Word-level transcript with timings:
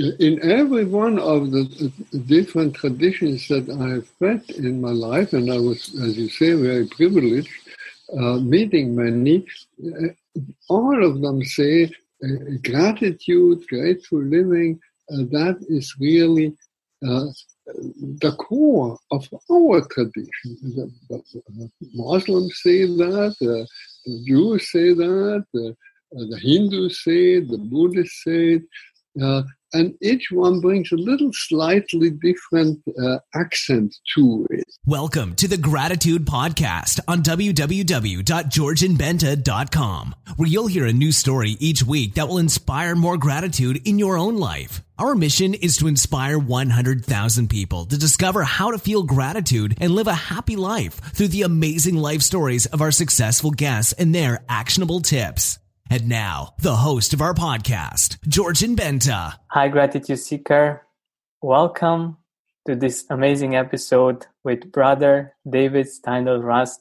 in 0.00 0.40
every 0.42 0.84
one 0.84 1.18
of 1.18 1.50
the 1.50 1.92
different 2.26 2.74
traditions 2.74 3.48
that 3.48 3.68
I 3.68 3.88
have 3.96 4.08
met 4.20 4.48
in 4.50 4.80
my 4.80 4.92
life, 4.92 5.32
and 5.32 5.50
I 5.50 5.58
was, 5.58 5.94
as 6.00 6.16
you 6.16 6.28
say, 6.28 6.52
very 6.54 6.86
privileged, 6.86 7.50
uh, 8.18 8.38
meeting 8.38 8.94
many, 8.94 9.46
uh, 9.84 10.08
all 10.68 11.04
of 11.04 11.20
them 11.20 11.42
say 11.44 11.84
uh, 12.24 12.28
gratitude, 12.64 13.66
grateful 13.68 14.22
living, 14.22 14.80
uh, 15.12 15.24
that 15.30 15.58
is 15.68 15.94
really 16.00 16.56
uh, 17.06 17.26
the 18.24 18.34
core 18.38 18.98
of 19.10 19.28
our 19.50 19.80
tradition. 19.88 20.56
The, 20.76 20.92
the 21.08 21.70
Muslims 21.94 22.60
say 22.62 22.84
that, 22.84 23.36
the 23.40 23.66
Jews 24.26 24.70
say 24.70 24.92
that, 24.92 25.44
the, 25.52 25.76
Hindus 26.42 27.04
say 27.04 27.34
it, 27.34 27.48
the 27.48 27.58
Buddhists 27.58 28.24
say 28.24 28.54
it. 28.54 28.62
Uh, 29.20 29.42
and 29.72 29.94
each 30.00 30.28
one 30.30 30.60
brings 30.60 30.92
a 30.92 30.96
little 30.96 31.30
slightly 31.32 32.10
different 32.10 32.80
uh, 33.02 33.18
accent 33.34 33.96
to 34.16 34.46
it. 34.50 34.64
Welcome 34.84 35.34
to 35.36 35.48
the 35.48 35.56
Gratitude 35.56 36.26
Podcast 36.26 37.00
on 37.06 37.22
www.georgianbenta.com, 37.22 40.14
where 40.36 40.48
you'll 40.48 40.66
hear 40.66 40.86
a 40.86 40.92
new 40.92 41.12
story 41.12 41.56
each 41.60 41.82
week 41.82 42.14
that 42.14 42.28
will 42.28 42.38
inspire 42.38 42.96
more 42.96 43.16
gratitude 43.16 43.86
in 43.86 43.98
your 43.98 44.18
own 44.18 44.36
life. 44.36 44.82
Our 44.98 45.14
mission 45.14 45.54
is 45.54 45.78
to 45.78 45.86
inspire 45.86 46.38
100,000 46.38 47.48
people 47.48 47.86
to 47.86 47.98
discover 47.98 48.42
how 48.42 48.72
to 48.72 48.78
feel 48.78 49.02
gratitude 49.02 49.78
and 49.80 49.94
live 49.94 50.08
a 50.08 50.14
happy 50.14 50.56
life 50.56 51.00
through 51.14 51.28
the 51.28 51.42
amazing 51.42 51.96
life 51.96 52.20
stories 52.22 52.66
of 52.66 52.82
our 52.82 52.90
successful 52.90 53.50
guests 53.50 53.94
and 53.94 54.14
their 54.14 54.44
actionable 54.48 55.00
tips. 55.00 55.58
And 55.92 56.08
now, 56.08 56.54
the 56.60 56.76
host 56.76 57.12
of 57.14 57.20
our 57.20 57.34
podcast, 57.34 58.18
Georgian 58.28 58.76
Benta. 58.76 59.34
Hi, 59.48 59.66
Gratitude 59.66 60.20
Seeker. 60.20 60.86
Welcome 61.42 62.18
to 62.68 62.76
this 62.76 63.04
amazing 63.10 63.56
episode 63.56 64.24
with 64.44 64.70
brother 64.70 65.34
David 65.50 65.88
Steindl 65.88 66.44
Rast. 66.44 66.80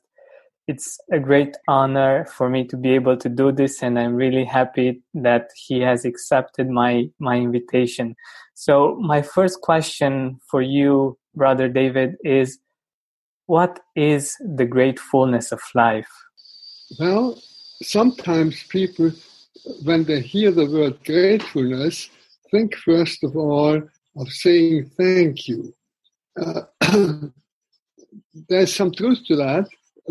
It's 0.68 1.00
a 1.12 1.18
great 1.18 1.58
honor 1.68 2.26
for 2.26 2.52
me 2.52 2.66
to 2.66 2.78
be 2.78 2.92
able 2.92 3.18
to 3.18 3.28
do 3.28 3.52
this, 3.52 3.82
and 3.82 3.98
I'm 3.98 4.14
really 4.14 4.46
happy 4.46 5.02
that 5.16 5.48
he 5.56 5.80
has 5.80 6.06
accepted 6.06 6.70
my, 6.70 7.10
my 7.18 7.38
invitation. 7.38 8.16
So, 8.54 8.96
my 9.02 9.24
first 9.24 9.62
question 9.62 10.38
for 10.52 10.62
you, 10.62 11.18
brother 11.34 11.68
David, 11.68 12.18
is 12.24 12.60
what 13.48 13.80
is 13.96 14.36
the 14.40 14.66
gratefulness 14.66 15.52
of 15.52 15.62
life? 15.74 16.12
Well, 17.00 17.42
sometimes 17.82 18.64
people, 18.64 19.12
when 19.84 20.04
they 20.04 20.22
hear 20.22 20.52
the 20.52 20.70
word 20.70 21.04
gratefulness, 21.06 22.10
think 22.52 22.76
first 22.76 23.24
of 23.24 23.36
all 23.36 23.82
of 24.18 24.28
saying 24.30 24.90
thank 24.98 25.48
you. 25.48 25.74
Uh, 26.40 26.62
there's 28.50 28.76
some 28.76 28.92
truth 28.92 29.20
to 29.28 29.36
that, 29.36 29.68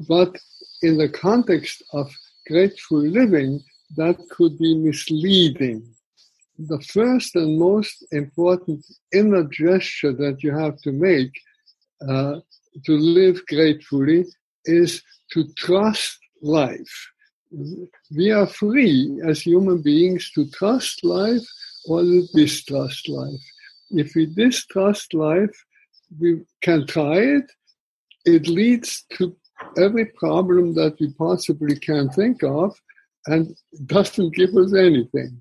but 0.07 0.37
in 0.83 0.97
the 0.97 1.09
context 1.09 1.83
of 1.93 2.11
grateful 2.47 2.99
living, 2.99 3.61
that 3.97 4.17
could 4.31 4.59
be 4.59 4.75
misleading. 4.75 5.83
The 6.59 6.81
first 6.81 7.35
and 7.37 7.59
most 7.59 8.05
important 8.13 8.85
inner 9.13 9.45
gesture 9.45 10.13
that 10.13 10.43
you 10.43 10.57
have 10.57 10.81
to 10.83 10.93
make 10.93 11.33
uh, 12.07 12.41
to 12.85 12.93
live 12.93 13.45
gratefully 13.47 14.27
is 14.65 15.03
to 15.33 15.45
trust 15.55 16.19
life 16.43 17.09
we 18.15 18.31
are 18.31 18.47
free 18.47 19.21
as 19.27 19.41
human 19.43 19.83
beings 19.83 20.31
to 20.35 20.49
trust 20.51 21.05
life 21.05 21.47
or 21.87 22.03
to 22.03 22.27
distrust 22.35 23.09
life. 23.09 23.41
If 23.91 24.15
we 24.15 24.27
distrust 24.27 25.15
life, 25.15 25.65
we 26.19 26.43
can 26.63 26.87
try 26.87 27.19
it. 27.19 27.51
It 28.25 28.49
leads 28.49 29.05
to 29.15 29.35
every 29.77 30.07
problem 30.07 30.75
that 30.75 30.99
we 31.01 31.13
possibly 31.15 31.79
can 31.79 32.11
think 32.11 32.43
of 32.43 32.79
and 33.27 33.57
doesn't 33.87 34.35
give 34.35 34.55
us 34.57 34.75
anything. 34.75 35.41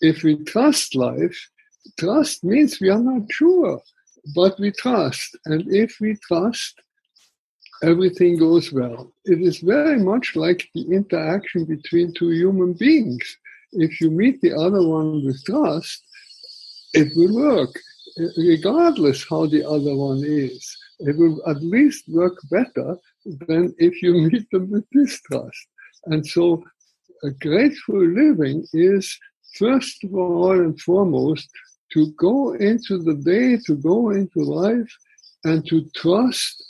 If 0.00 0.22
we 0.22 0.42
trust 0.44 0.94
life, 0.94 1.50
trust 1.98 2.44
means 2.44 2.80
we 2.80 2.90
are 2.90 3.00
not 3.00 3.30
sure, 3.30 3.80
but 4.34 4.58
we 4.58 4.72
trust. 4.72 5.36
And 5.46 5.64
if 5.72 5.96
we 6.00 6.16
trust, 6.16 6.80
everything 7.84 8.38
goes 8.38 8.72
well. 8.72 9.12
It 9.24 9.40
is 9.40 9.58
very 9.58 9.98
much 9.98 10.36
like 10.36 10.68
the 10.74 10.84
interaction 10.98 11.64
between 11.64 12.12
two 12.12 12.30
human 12.30 12.72
beings. 12.72 13.26
If 13.72 14.00
you 14.00 14.10
meet 14.10 14.40
the 14.40 14.54
other 14.54 14.82
one 14.86 15.24
with 15.24 15.44
trust, 15.44 16.02
it 16.94 17.08
will 17.16 17.34
work, 17.34 17.74
regardless 18.36 19.26
how 19.28 19.46
the 19.46 19.64
other 19.68 19.94
one 19.94 20.22
is. 20.24 20.62
It 21.00 21.16
will 21.16 21.42
at 21.46 21.62
least 21.62 22.08
work 22.08 22.36
better 22.50 22.96
than 23.46 23.74
if 23.78 24.00
you 24.02 24.12
meet 24.30 24.46
them 24.50 24.70
with 24.70 24.86
distrust. 24.90 25.66
And 26.06 26.26
so, 26.26 26.62
a 27.22 27.30
grateful 27.30 28.04
living 28.06 28.66
is, 28.72 29.18
first 29.58 30.04
of 30.04 30.14
all 30.14 30.52
and 30.52 30.78
foremost, 30.80 31.48
to 31.92 32.12
go 32.12 32.54
into 32.54 32.98
the 32.98 33.14
day, 33.14 33.56
to 33.66 33.74
go 33.76 34.10
into 34.10 34.40
life, 34.40 34.92
and 35.44 35.66
to 35.68 35.88
trust 35.96 36.62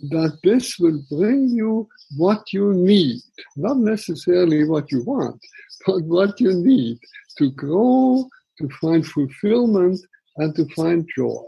that 0.00 0.38
this 0.44 0.78
will 0.78 1.02
bring 1.10 1.48
you 1.48 1.88
what 2.16 2.52
you 2.52 2.72
need, 2.72 3.20
not 3.56 3.78
necessarily 3.78 4.64
what 4.64 4.90
you 4.92 5.02
want, 5.02 5.40
but 5.86 6.02
what 6.02 6.40
you 6.40 6.52
need 6.54 6.98
to 7.36 7.50
grow, 7.50 8.28
to 8.58 8.68
find 8.80 9.06
fulfillment, 9.06 10.00
and 10.36 10.54
to 10.54 10.66
find 10.74 11.08
joy. 11.16 11.42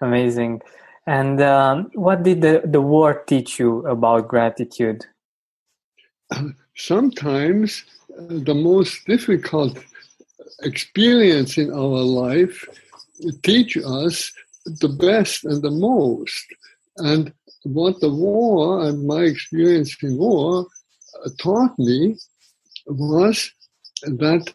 Amazing. 0.00 0.60
And 1.06 1.40
um, 1.40 1.90
what 1.94 2.22
did 2.22 2.42
the, 2.42 2.62
the 2.64 2.80
war 2.80 3.22
teach 3.26 3.58
you 3.58 3.86
about 3.86 4.28
gratitude? 4.28 5.04
Sometimes 6.76 7.84
uh, 8.18 8.22
the 8.28 8.54
most 8.54 9.04
difficult 9.06 9.78
experience 10.62 11.58
in 11.58 11.72
our 11.72 12.02
life 12.24 12.68
teach 13.42 13.76
us 13.76 14.32
the 14.64 14.88
best 14.88 15.44
and 15.44 15.62
the 15.62 15.70
most. 15.70 16.44
And 16.98 17.32
what 17.64 18.00
the 18.00 18.10
war 18.10 18.86
and 18.86 19.06
my 19.06 19.22
experience 19.22 19.96
in 20.02 20.18
war 20.18 20.66
uh, 21.24 21.28
taught 21.38 21.78
me 21.78 22.16
was 22.86 23.50
that 24.02 24.52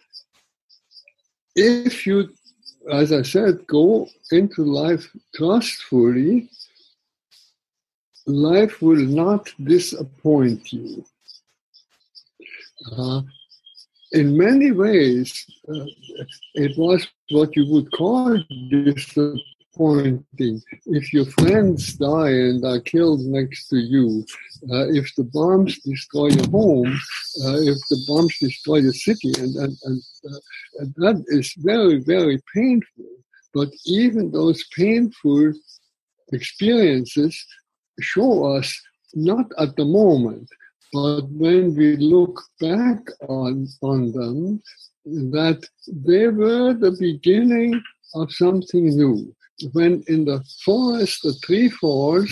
if 1.55 2.05
you, 2.05 2.29
as 2.91 3.11
I 3.11 3.21
said, 3.21 3.65
go 3.67 4.07
into 4.31 4.63
life 4.63 5.09
trustfully, 5.35 6.49
life 8.25 8.81
will 8.81 9.05
not 9.05 9.49
disappoint 9.63 10.71
you. 10.73 11.05
Uh, 12.95 13.21
in 14.11 14.37
many 14.37 14.71
ways, 14.71 15.45
uh, 15.67 15.85
it 16.53 16.77
was 16.77 17.07
what 17.29 17.55
you 17.55 17.65
would 17.71 17.91
call 17.91 18.37
disappointment 18.69 19.41
disappointing. 19.77 20.61
If 20.85 21.13
your 21.13 21.25
friends 21.25 21.93
die 21.95 22.29
and 22.29 22.63
are 22.65 22.79
killed 22.79 23.21
next 23.21 23.67
to 23.69 23.77
you, 23.77 24.25
uh, 24.71 24.87
if 24.89 25.13
the 25.15 25.23
bombs 25.23 25.79
destroy 25.79 26.27
your 26.27 26.49
home, 26.49 26.99
uh, 27.45 27.57
if 27.57 27.77
the 27.89 28.03
bombs 28.07 28.35
destroy 28.39 28.77
your 28.77 28.93
city, 28.93 29.31
and, 29.37 29.55
and, 29.55 29.77
and, 29.83 30.01
uh, 30.25 30.39
and 30.79 30.93
that 30.97 31.23
is 31.27 31.53
very, 31.57 31.99
very 31.99 32.41
painful. 32.53 33.05
But 33.53 33.69
even 33.85 34.31
those 34.31 34.63
painful 34.75 35.53
experiences 36.33 37.45
show 37.99 38.55
us, 38.55 38.79
not 39.13 39.45
at 39.57 39.75
the 39.75 39.85
moment, 39.85 40.49
but 40.93 41.23
when 41.29 41.75
we 41.75 41.97
look 41.97 42.41
back 42.59 42.99
on, 43.27 43.67
on 43.81 44.11
them, 44.11 44.61
that 45.05 45.65
they 45.87 46.27
were 46.27 46.73
the 46.73 46.95
beginning 46.99 47.81
of 48.13 48.31
something 48.31 48.87
new 48.89 49.33
when 49.73 50.03
in 50.07 50.25
the 50.25 50.43
forest 50.63 51.21
the 51.23 51.35
tree 51.43 51.69
falls, 51.69 52.31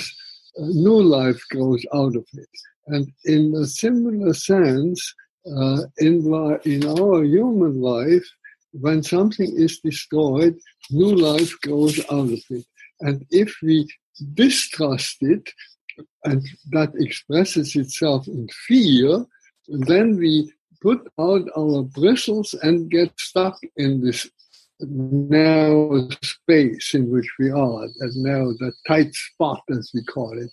uh, 0.60 0.66
new 0.66 1.02
life 1.02 1.42
grows 1.52 1.86
out 1.94 2.16
of 2.16 2.26
it. 2.34 2.50
And 2.88 3.12
in 3.24 3.54
a 3.56 3.66
similar 3.66 4.34
sense, 4.34 5.14
uh, 5.46 5.82
in, 5.98 6.26
in 6.66 6.88
our 6.88 7.24
human 7.24 7.82
life, 7.82 8.26
when 8.72 9.04
something 9.04 9.52
is 9.56 9.80
destroyed, 9.80 10.56
new 10.92 11.16
life 11.16 11.54
grows 11.62 12.00
out 12.12 12.32
of 12.32 12.42
it. 12.50 12.66
And 13.02 13.26
if 13.32 13.56
we 13.62 13.88
distrust 14.34 15.18
it, 15.22 15.50
and 16.24 16.42
that 16.72 16.94
expresses 16.96 17.76
itself 17.76 18.28
in 18.28 18.48
fear, 18.68 19.26
then 19.68 20.18
we 20.18 20.52
put 20.82 21.00
out 21.20 21.48
our 21.58 21.84
bristles 21.84 22.54
and 22.62 22.92
get 22.92 23.12
stuck 23.20 23.58
in 23.78 24.02
this 24.02 24.30
narrow 24.80 26.10
space 26.24 26.94
in 26.94 27.10
which 27.10 27.30
we 27.40 27.50
are, 27.50 27.88
that 28.00 28.14
narrow, 28.16 28.52
the 28.54 28.74
tight 28.88 29.14
spot, 29.14 29.62
as 29.70 29.92
we 29.94 30.04
call 30.04 30.38
it. 30.38 30.52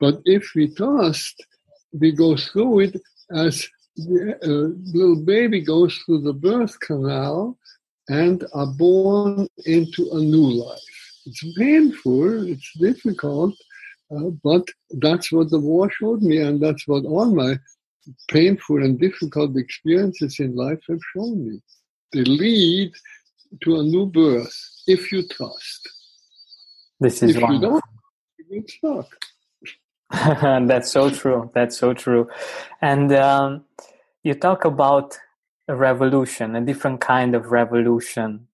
But 0.00 0.20
if 0.24 0.52
we 0.54 0.74
trust, 0.74 1.44
we 1.92 2.12
go 2.12 2.36
through 2.36 2.80
it 2.80 3.00
as 3.32 3.68
the 3.96 4.38
uh, 4.42 4.96
little 4.96 5.20
baby 5.24 5.60
goes 5.60 5.96
through 5.98 6.22
the 6.22 6.32
birth 6.32 6.78
canal, 6.80 7.58
and 8.08 8.44
are 8.54 8.66
born 8.66 9.48
into 9.66 10.08
a 10.12 10.18
new 10.18 10.50
life. 10.64 10.80
It's 11.26 11.44
painful, 11.58 12.48
it's 12.48 12.72
difficult, 12.78 13.54
uh, 14.10 14.30
but 14.42 14.66
that's 14.92 15.30
what 15.30 15.50
the 15.50 15.60
war 15.60 15.90
showed 15.90 16.22
me, 16.22 16.38
and 16.38 16.60
that's 16.60 16.88
what 16.88 17.04
all 17.04 17.34
my 17.34 17.58
painful 18.28 18.82
and 18.82 18.98
difficult 18.98 19.56
experiences 19.56 20.40
in 20.40 20.56
life 20.56 20.80
have 20.88 21.00
shown 21.14 21.48
me. 21.48 21.60
They 22.12 22.24
lead 22.24 22.92
to 23.62 23.80
a 23.80 23.82
new 23.82 24.06
birth 24.06 24.54
if 24.86 25.12
you 25.12 25.26
trust. 25.26 25.88
This 27.00 27.22
is 27.22 27.36
if 27.36 27.42
one. 27.42 27.54
you 27.54 27.60
don't, 27.60 27.84
you 28.38 28.60
get 28.60 28.70
stuck. 28.70 29.08
That's 30.10 30.90
so 30.90 31.10
true. 31.10 31.50
That's 31.54 31.76
so 31.76 31.94
true. 31.94 32.28
And 32.80 33.12
um, 33.12 33.64
you 34.22 34.34
talk 34.34 34.64
about 34.64 35.16
a 35.68 35.76
revolution, 35.76 36.56
a 36.56 36.60
different 36.60 37.00
kind 37.00 37.34
of 37.34 37.52
revolution, 37.52 38.48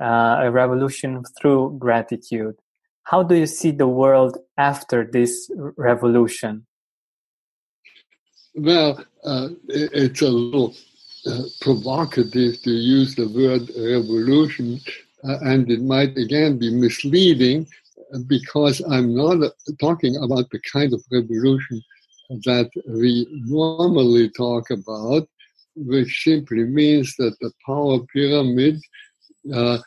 uh, 0.00 0.36
a 0.40 0.50
revolution 0.50 1.22
through 1.38 1.76
gratitude. 1.78 2.56
How 3.04 3.22
do 3.22 3.34
you 3.34 3.46
see 3.46 3.70
the 3.70 3.86
world 3.86 4.38
after 4.56 5.08
this 5.10 5.50
revolution? 5.76 6.66
Well, 8.54 9.04
uh, 9.24 9.48
it's 9.68 10.22
a 10.22 10.28
little 10.28 10.74
provocative 11.60 12.60
to 12.62 12.70
use 12.70 13.14
the 13.14 13.28
word 13.28 13.70
revolution, 13.76 14.80
uh, 15.24 15.38
and 15.42 15.70
it 15.70 15.82
might 15.82 16.16
again 16.18 16.58
be 16.58 16.70
misleading 16.70 17.66
uh, 18.12 18.18
because 18.26 18.82
I'm 18.90 19.14
not 19.14 19.52
talking 19.80 20.16
about 20.22 20.50
the 20.50 20.60
kind 20.70 20.92
of 20.92 21.02
revolution 21.10 21.82
that 22.44 22.70
we 22.88 23.26
normally 23.46 24.30
talk 24.30 24.70
about, 24.70 25.28
which 25.76 26.22
simply 26.24 26.64
means 26.64 27.14
that 27.16 27.36
the 27.40 27.52
power 27.64 28.00
pyramid 28.12 28.80
uh, 29.52 29.78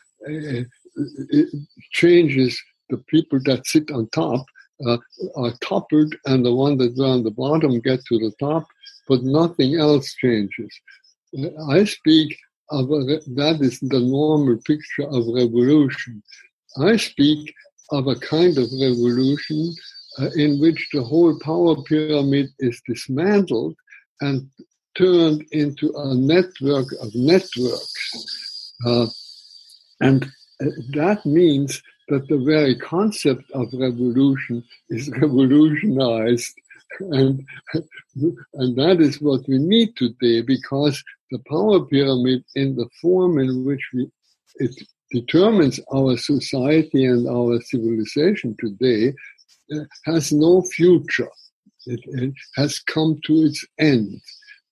changes 1.92 2.60
the 2.90 2.98
people 3.08 3.38
that 3.44 3.66
sit 3.66 3.90
on 3.90 4.08
top 4.08 4.44
uh, 4.86 4.98
are 5.36 5.52
toppled 5.60 6.14
and 6.26 6.44
the 6.44 6.54
one 6.54 6.78
that 6.78 6.98
are 6.98 7.06
on 7.06 7.22
the 7.22 7.30
bottom 7.30 7.80
get 7.80 8.00
to 8.06 8.18
the 8.18 8.32
top, 8.38 8.66
but 9.08 9.22
nothing 9.22 9.76
else 9.76 10.14
changes. 10.14 10.72
I 11.68 11.84
speak 11.84 12.38
of 12.70 12.90
a, 12.90 13.20
that 13.36 13.58
is 13.60 13.80
the 13.80 14.00
normal 14.00 14.58
picture 14.58 15.06
of 15.08 15.26
revolution. 15.26 16.22
I 16.78 16.96
speak 16.96 17.54
of 17.90 18.06
a 18.06 18.16
kind 18.16 18.56
of 18.58 18.68
revolution 18.72 19.74
uh, 20.18 20.30
in 20.36 20.60
which 20.60 20.88
the 20.92 21.02
whole 21.02 21.38
power 21.40 21.82
pyramid 21.84 22.48
is 22.58 22.80
dismantled 22.86 23.76
and 24.20 24.48
turned 24.96 25.44
into 25.52 25.92
a 25.96 26.14
network 26.14 26.88
of 27.00 27.14
networks. 27.14 28.74
Uh, 28.84 29.06
and 30.00 30.24
uh, 30.60 30.66
that 30.90 31.24
means 31.24 31.82
that 32.08 32.26
the 32.28 32.38
very 32.38 32.74
concept 32.76 33.50
of 33.52 33.68
revolution 33.72 34.64
is 34.90 35.08
revolutionized. 35.22 36.54
And, 37.00 37.46
and 37.74 38.76
that 38.76 38.98
is 39.00 39.20
what 39.20 39.46
we 39.46 39.58
need 39.58 39.96
today 39.96 40.40
because 40.42 41.02
the 41.30 41.38
power 41.48 41.84
pyramid 41.84 42.44
in 42.54 42.76
the 42.76 42.88
form 43.00 43.38
in 43.38 43.64
which 43.64 43.82
we, 43.94 44.10
it 44.56 44.74
determines 45.10 45.80
our 45.94 46.16
society 46.16 47.04
and 47.04 47.28
our 47.28 47.60
civilization 47.62 48.56
today 48.58 49.14
uh, 49.72 49.84
has 50.04 50.32
no 50.32 50.62
future. 50.62 51.30
It, 51.86 52.00
it, 52.04 52.34
has 52.56 52.78
come 52.80 53.18
to 53.24 53.44
its 53.44 53.64
end. 53.78 54.20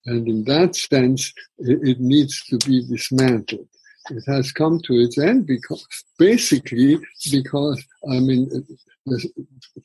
And 0.07 0.29
in 0.29 0.45
that 0.45 0.77
sense, 0.77 1.33
it, 1.59 1.79
it 1.83 2.01
needs 2.01 2.45
to 2.47 2.59
be 2.59 2.87
dismantled 2.87 3.69
it 4.11 4.25
has 4.27 4.53
come 4.53 4.81
to 4.81 4.95
its 4.95 5.19
end 5.19 5.47
because 5.47 5.87
basically 6.19 6.99
because 7.31 7.83
I 8.11 8.21
mean 8.21 8.49
there's 9.07 9.27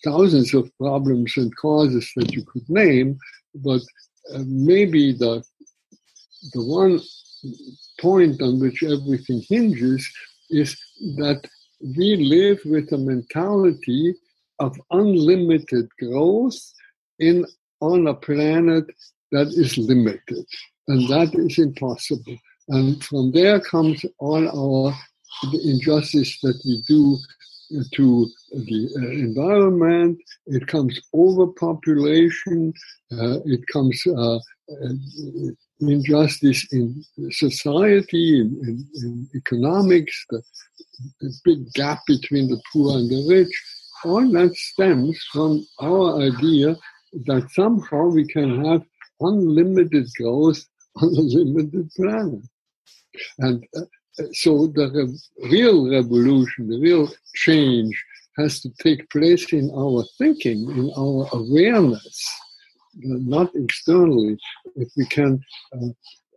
thousands 0.04 0.54
of 0.54 0.72
problems 0.78 1.34
and 1.38 1.56
causes 1.58 2.12
that 2.16 2.32
you 2.34 2.44
could 2.46 2.68
name, 2.70 3.18
but 3.56 3.82
uh, 4.34 4.44
maybe 4.46 5.14
the 5.14 5.44
the 6.54 6.64
one 6.64 7.00
point 8.00 8.42
on 8.42 8.60
which 8.60 8.84
everything 8.84 9.44
hinges 9.48 10.08
is 10.50 10.76
that 11.18 11.48
we 11.98 12.16
live 12.16 12.60
with 12.66 12.92
a 12.92 12.98
mentality 12.98 14.14
of 14.60 14.78
unlimited 14.92 15.90
growth 16.00 16.60
in 17.20 17.46
on 17.80 18.08
a 18.08 18.14
planet 18.14 18.86
that 19.32 19.48
is 19.48 19.78
limited, 19.78 20.46
and 20.88 21.08
that 21.10 21.34
is 21.34 21.58
impossible. 21.58 22.38
And 22.70 23.04
from 23.04 23.32
there 23.32 23.60
comes 23.60 24.06
all 24.20 24.48
our 24.48 24.94
injustice 25.64 26.38
that 26.42 26.62
we 26.64 26.84
do 26.88 27.18
to 27.96 28.28
the 28.52 28.90
uh, 28.98 29.10
environment. 29.10 30.20
It 30.46 30.68
comes 30.68 31.00
overpopulation. 31.14 32.74
Uh, 33.12 33.40
it 33.46 33.62
comes 33.72 34.02
uh, 34.08 34.36
uh 34.36 34.94
injustice 35.89 36.66
in 36.72 37.04
society, 37.31 38.42
in, 38.42 38.60
in, 38.63 38.88
in 38.95 39.30
economics, 39.36 40.25
the, 40.30 40.42
the, 41.22 41.33
big 41.44 41.72
gap 41.74 42.00
between 42.07 42.48
the 42.48 42.62
poor 42.72 42.98
and 42.98 43.10
the 43.10 43.25
rich. 43.30 43.51
All 44.04 44.30
that 44.31 44.56
stems 44.56 45.24
from 45.31 45.66
our 45.80 46.22
idea 46.22 46.75
that 47.25 47.50
somehow 47.51 48.07
we 48.07 48.28
can 48.28 48.66
have 48.66 48.83
unlimited 49.19 50.07
growth 50.18 50.63
on 51.01 51.10
a 51.10 51.22
limited 51.22 51.89
planet. 51.95 52.42
And 53.39 53.66
uh, 53.75 53.81
so 54.34 54.68
the 54.68 54.89
re- 54.94 55.50
real 55.50 55.89
revolution, 55.89 56.68
the 56.68 56.80
real 56.80 57.10
change 57.36 58.04
has 58.38 58.62
to 58.62 58.69
take 58.81 59.10
place 59.10 59.51
in 59.54 59.72
our 59.75 60.04
thinking, 60.18 60.69
in 60.72 60.92
our 60.98 61.27
awareness, 61.34 62.30
not 62.96 63.56
externally. 63.56 64.38
If 64.76 64.90
we 64.98 65.06
can, 65.06 65.44
uh, 65.74 65.90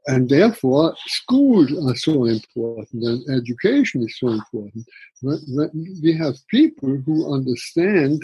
and 0.06 0.28
therefore 0.28 0.94
schools 1.06 1.72
are 1.86 1.96
so 1.96 2.26
important 2.26 3.02
and 3.02 3.22
education 3.30 4.02
is 4.02 4.18
so 4.18 4.28
important. 4.28 4.86
We 5.22 6.16
have 6.18 6.34
people 6.48 6.98
who 7.06 7.32
understand 7.32 8.22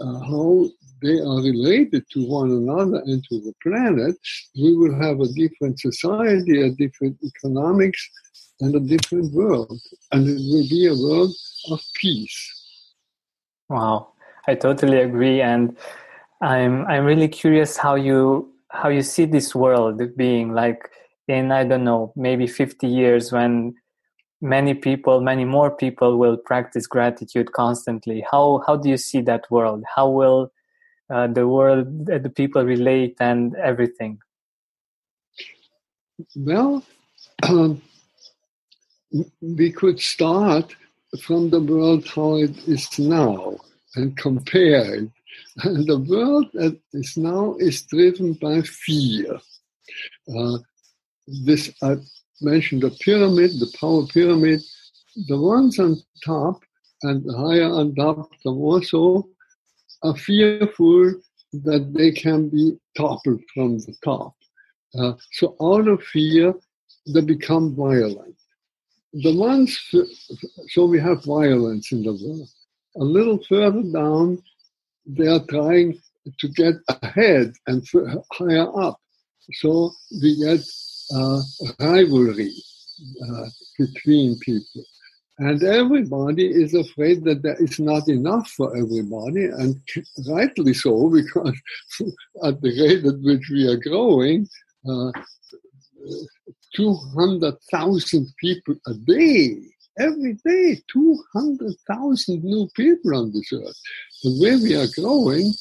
uh, 0.00 0.20
how 0.20 0.66
they 1.02 1.18
are 1.18 1.42
related 1.42 2.04
to 2.12 2.26
one 2.26 2.50
another 2.50 3.02
and 3.04 3.24
to 3.28 3.40
the 3.40 3.54
planet, 3.62 4.16
we 4.54 4.76
will 4.76 4.94
have 4.94 5.20
a 5.20 5.28
different 5.28 5.80
society, 5.80 6.62
a 6.62 6.70
different 6.70 7.16
economics, 7.24 8.08
and 8.60 8.74
a 8.74 8.80
different 8.80 9.32
world. 9.32 9.80
And 10.12 10.28
it 10.28 10.36
will 10.36 10.68
be 10.68 10.86
a 10.86 10.94
world 10.94 11.34
of 11.70 11.80
peace. 11.94 12.38
Wow, 13.68 14.08
I 14.46 14.54
totally 14.54 14.98
agree. 14.98 15.40
And 15.40 15.76
I'm 16.40 16.86
I'm 16.86 17.04
really 17.04 17.28
curious 17.28 17.76
how 17.76 17.94
you 17.96 18.52
how 18.70 18.88
you 18.88 19.02
see 19.02 19.24
this 19.24 19.54
world 19.54 20.00
being 20.16 20.52
like 20.52 20.90
in 21.28 21.52
I 21.52 21.64
don't 21.64 21.84
know 21.84 22.12
maybe 22.16 22.46
50 22.46 22.86
years 22.86 23.32
when 23.32 23.74
many 24.40 24.74
people, 24.74 25.20
many 25.20 25.44
more 25.44 25.70
people 25.70 26.16
will 26.18 26.36
practice 26.36 26.86
gratitude 26.86 27.52
constantly. 27.52 28.24
How 28.30 28.62
how 28.66 28.76
do 28.76 28.88
you 28.88 28.96
see 28.96 29.20
that 29.22 29.50
world? 29.50 29.84
How 29.94 30.08
will 30.08 30.52
uh, 31.10 31.26
the 31.26 31.46
world, 31.46 32.08
uh, 32.10 32.18
the 32.18 32.30
people 32.30 32.64
relate, 32.64 33.16
and 33.20 33.54
everything? 33.56 34.18
Well, 36.36 36.84
um, 37.42 37.82
we 39.40 39.72
could 39.72 40.00
start 40.00 40.74
from 41.22 41.50
the 41.50 41.60
world 41.60 42.06
how 42.06 42.36
it 42.36 42.56
is 42.68 42.98
now 42.98 43.56
and 43.96 44.16
compare 44.16 44.94
it. 44.94 45.10
And 45.64 45.86
the 45.86 45.98
world 45.98 46.46
that 46.54 46.78
is 46.92 47.16
now 47.16 47.56
is 47.58 47.82
driven 47.82 48.34
by 48.34 48.62
fear. 48.62 49.38
Uh, 50.34 50.58
this 51.44 51.70
uh, 51.82 51.96
mentioned 52.40 52.82
the 52.82 52.90
pyramid, 53.00 53.52
the 53.58 53.72
power 53.78 54.06
pyramid. 54.06 54.60
The 55.28 55.38
ones 55.38 55.78
on 55.78 55.96
top 56.24 56.60
and 57.02 57.24
higher 57.34 57.68
on 57.68 57.94
top, 57.94 58.30
the 58.44 58.52
more 58.52 58.82
so, 58.82 59.28
are 60.02 60.16
fearful 60.16 61.14
that 61.52 61.92
they 61.94 62.12
can 62.12 62.48
be 62.48 62.78
toppled 62.96 63.40
from 63.52 63.78
the 63.78 63.94
top. 64.04 64.34
Uh, 64.98 65.14
so 65.32 65.56
out 65.60 65.88
of 65.88 66.02
fear, 66.02 66.54
they 67.12 67.20
become 67.20 67.74
violent. 67.74 68.36
The 69.12 69.34
ones, 69.34 69.78
so 70.68 70.84
we 70.86 71.00
have 71.00 71.24
violence 71.24 71.90
in 71.90 72.02
the 72.04 72.12
world. 72.12 72.48
A 72.96 73.04
little 73.04 73.40
further 73.48 73.82
down, 73.82 74.42
they 75.06 75.26
are 75.26 75.44
trying 75.48 75.98
to 76.38 76.48
get 76.48 76.74
ahead 77.02 77.52
and 77.66 77.86
higher 78.32 78.68
up. 78.80 79.00
So 79.54 79.90
we 80.22 80.38
get 80.38 80.60
uh, 81.14 81.40
rivalry 81.80 82.52
uh, 83.28 83.46
between 83.78 84.38
people. 84.40 84.84
And 85.38 85.62
everybody 85.62 86.46
is 86.46 86.74
afraid 86.74 87.24
that 87.24 87.42
there 87.42 87.56
is 87.62 87.80
not 87.80 88.08
enough 88.08 88.46
for 88.50 88.76
everybody, 88.76 89.46
and 89.46 89.80
rightly 90.28 90.74
so, 90.74 91.08
because 91.14 91.58
at 92.44 92.60
the 92.60 92.68
rate 92.68 93.06
at 93.06 93.20
which 93.20 93.48
we 93.50 93.66
are 93.66 93.78
growing, 93.78 94.46
uh, 94.86 95.12
200,000 96.76 98.26
people 98.38 98.74
a 98.86 98.94
day. 98.94 99.56
Every 99.98 100.34
day, 100.44 100.80
200,000 100.92 102.44
new 102.44 102.68
people 102.74 103.16
on 103.16 103.32
this 103.32 103.52
earth. 103.52 103.80
The 104.22 104.38
way 104.40 104.56
we 104.56 104.74
are 104.76 104.86
growing, 104.96 105.52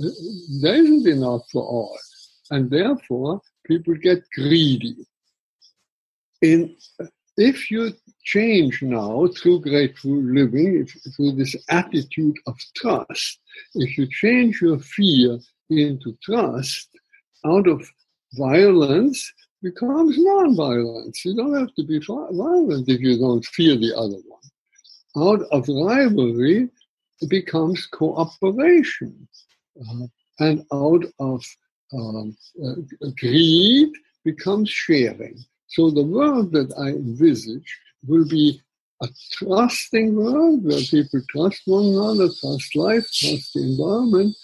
there 0.62 0.76
isn't 0.76 1.06
enough 1.06 1.42
for 1.52 1.62
all. 1.62 1.98
And 2.50 2.70
therefore, 2.70 3.40
people 3.66 3.94
get 3.94 4.22
greedy. 4.34 4.96
In, 6.42 6.74
if 7.36 7.70
you 7.70 7.92
change 8.24 8.82
now 8.82 9.28
through 9.36 9.60
grateful 9.60 10.22
living, 10.22 10.86
through 11.14 11.32
this 11.32 11.54
attitude 11.68 12.36
of 12.46 12.58
trust, 12.76 13.38
if 13.74 13.98
you 13.98 14.08
change 14.10 14.60
your 14.62 14.78
fear 14.78 15.38
into 15.68 16.16
trust, 16.22 16.88
out 17.44 17.68
of 17.68 17.88
violence 18.34 19.32
becomes 19.62 20.16
non-violence. 20.18 21.24
You 21.24 21.34
don't 21.36 21.58
have 21.58 21.74
to 21.74 21.84
be 21.84 21.98
violent 21.98 22.88
if 22.88 23.00
you 23.00 23.18
don't 23.18 23.44
fear 23.44 23.76
the 23.76 23.94
other 23.96 24.18
one. 24.26 24.40
Out 25.16 25.42
of 25.52 25.68
rivalry, 25.68 26.68
it 27.20 27.28
becomes 27.28 27.86
cooperation. 27.86 29.28
Uh, 29.80 30.06
and 30.38 30.64
out 30.72 31.04
of 31.18 31.44
um, 31.92 32.36
uh, 32.64 32.74
greed 33.18 33.90
becomes 34.24 34.70
sharing. 34.70 35.38
So 35.68 35.90
the 35.90 36.02
world 36.02 36.52
that 36.52 36.72
I 36.78 36.88
envisage 36.88 37.78
will 38.06 38.26
be 38.28 38.62
a 39.02 39.08
trusting 39.32 40.14
world 40.14 40.64
where 40.64 40.80
people 40.80 41.20
trust 41.30 41.62
one 41.66 41.86
another, 41.86 42.28
trust 42.40 42.76
life, 42.76 43.06
trust 43.12 43.54
the 43.54 43.62
environment, 43.62 44.36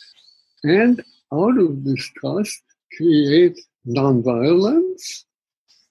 and 0.63 1.03
out 1.33 1.59
of 1.59 1.85
this 1.85 2.05
trust 2.19 2.63
create 2.97 3.59
nonviolence, 3.87 5.25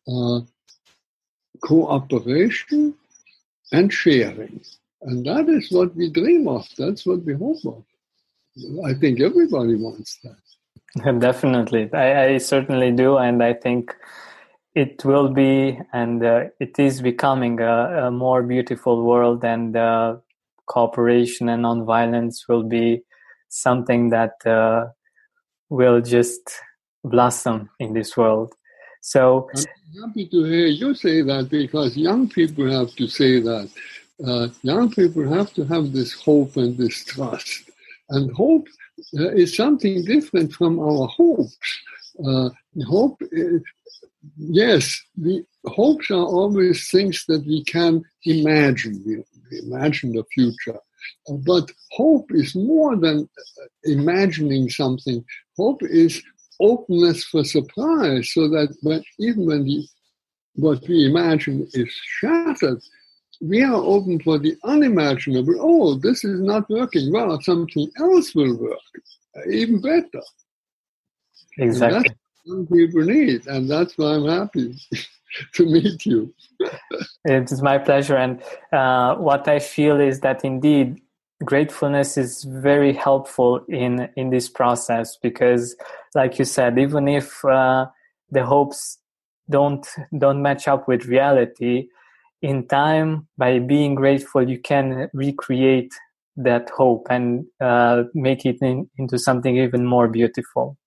uh, 0.07 0.41
cooperation, 1.61 2.93
and 3.71 3.91
sharing. 3.91 4.61
And 5.01 5.25
that 5.25 5.49
is 5.49 5.71
what 5.71 5.95
we 5.95 6.09
dream 6.09 6.47
of. 6.47 6.67
That's 6.77 7.05
what 7.05 7.23
we 7.23 7.33
hope 7.33 7.65
of. 7.65 7.83
I 8.85 8.93
think 8.93 9.19
everybody 9.21 9.75
wants 9.75 10.19
that. 10.23 11.19
Definitely. 11.19 11.89
I, 11.93 12.25
I 12.25 12.37
certainly 12.37 12.91
do. 12.91 13.17
And 13.17 13.43
I 13.43 13.53
think 13.53 13.93
it 14.75 15.03
will 15.05 15.29
be 15.29 15.79
and 15.93 16.23
uh, 16.23 16.45
it 16.59 16.77
is 16.77 17.01
becoming 17.01 17.59
a, 17.61 18.07
a, 18.07 18.11
more 18.11 18.43
beautiful 18.43 19.03
world 19.03 19.43
and 19.43 19.75
uh, 19.77 20.17
cooperation 20.67 21.47
and 21.47 21.63
nonviolence 21.63 22.47
will 22.49 22.63
be 22.63 23.01
something 23.47 24.09
that 24.09 24.33
uh, 24.45 24.85
will 25.69 26.01
just 26.01 26.59
blossom 27.09 27.69
in 27.79 27.93
this 27.93 28.15
world. 28.17 28.53
So 29.01 29.49
I'm 29.55 30.07
happy 30.07 30.27
to 30.29 30.43
hear 30.43 30.67
you 30.67 30.95
say 30.95 31.21
that 31.21 31.49
because 31.49 31.95
young 31.95 32.27
people 32.27 32.69
have 32.71 32.95
to 32.95 33.07
say 33.07 33.39
that. 33.39 33.69
Uh, 34.25 34.47
young 34.61 34.89
people 34.89 35.27
have 35.27 35.53
to 35.53 35.65
have 35.65 35.91
this 35.91 36.13
hope 36.13 36.55
and 36.55 36.77
this 36.77 37.03
trust. 37.03 37.69
And 38.09 38.31
hope 38.31 38.67
uh, 39.19 39.29
is 39.31 39.55
something 39.55 40.05
different 40.05 40.53
from 40.53 40.79
our 40.79 41.07
hopes. 41.07 41.57
Uh, 42.25 42.49
hope, 42.87 43.21
is, 43.31 43.61
yes, 44.37 45.01
the 45.17 45.43
hopes 45.65 46.09
are 46.11 46.25
always 46.39 46.89
things 46.89 47.25
that 47.27 47.45
we 47.45 47.63
can 47.65 48.03
imagine. 48.23 49.03
We, 49.05 49.23
imagine 49.59 50.13
the 50.13 50.23
future. 50.33 50.79
Uh, 51.29 51.33
but 51.45 51.71
hope 51.91 52.31
is 52.31 52.55
more 52.55 52.95
than 52.95 53.17
uh, 53.21 53.65
imagining 53.83 54.69
something. 54.69 55.23
Hope 55.57 55.83
is 55.83 56.23
openness 56.59 57.23
for 57.25 57.43
surprise 57.43 58.31
so 58.33 58.47
that 58.49 58.75
when, 58.81 59.03
even 59.19 59.45
when 59.45 59.63
the, 59.63 59.87
what 60.55 60.87
we 60.87 61.05
imagine 61.05 61.67
is 61.73 61.89
shattered, 62.19 62.81
we 63.41 63.61
are 63.63 63.75
open 63.75 64.19
for 64.21 64.39
the 64.39 64.55
unimaginable. 64.63 65.55
Oh, 65.59 65.95
this 65.95 66.23
is 66.23 66.39
not 66.39 66.69
working. 66.69 67.11
Well, 67.11 67.39
something 67.41 67.91
else 67.99 68.33
will 68.33 68.57
work 68.57 68.79
even 69.49 69.81
better. 69.81 70.21
Exactly. 71.57 72.09
that's 72.09 72.15
what 72.45 72.71
people 72.71 73.01
need, 73.01 73.47
and 73.47 73.69
that's 73.69 73.97
why 73.97 74.15
I'm 74.15 74.27
happy 74.27 74.77
to 75.53 75.65
meet 75.65 76.05
you. 76.05 76.33
it 77.25 77.51
is 77.51 77.61
my 77.61 77.77
pleasure, 77.77 78.17
and 78.17 78.41
uh, 78.71 79.15
what 79.15 79.47
I 79.47 79.59
feel 79.59 79.99
is 79.99 80.19
that 80.21 80.43
indeed 80.43 81.01
gratefulness 81.45 82.17
is 82.17 82.43
very 82.43 82.93
helpful 82.93 83.63
in 83.69 84.09
in 84.15 84.29
this 84.29 84.49
process 84.49 85.17
because 85.21 85.75
like 86.13 86.39
you 86.39 86.45
said 86.45 86.77
even 86.77 87.07
if 87.07 87.43
uh, 87.45 87.85
the 88.31 88.45
hopes 88.45 88.97
don't 89.49 89.87
don't 90.17 90.41
match 90.41 90.67
up 90.67 90.87
with 90.87 91.05
reality 91.05 91.87
in 92.41 92.67
time 92.67 93.27
by 93.37 93.59
being 93.59 93.95
grateful 93.95 94.49
you 94.49 94.59
can 94.59 95.09
recreate 95.13 95.93
that 96.37 96.69
hope 96.69 97.07
and 97.09 97.45
uh, 97.61 98.03
make 98.13 98.45
it 98.45 98.57
in, 98.61 98.89
into 98.97 99.17
something 99.17 99.55
even 99.55 99.85
more 99.85 100.09
beautiful. 100.09 100.77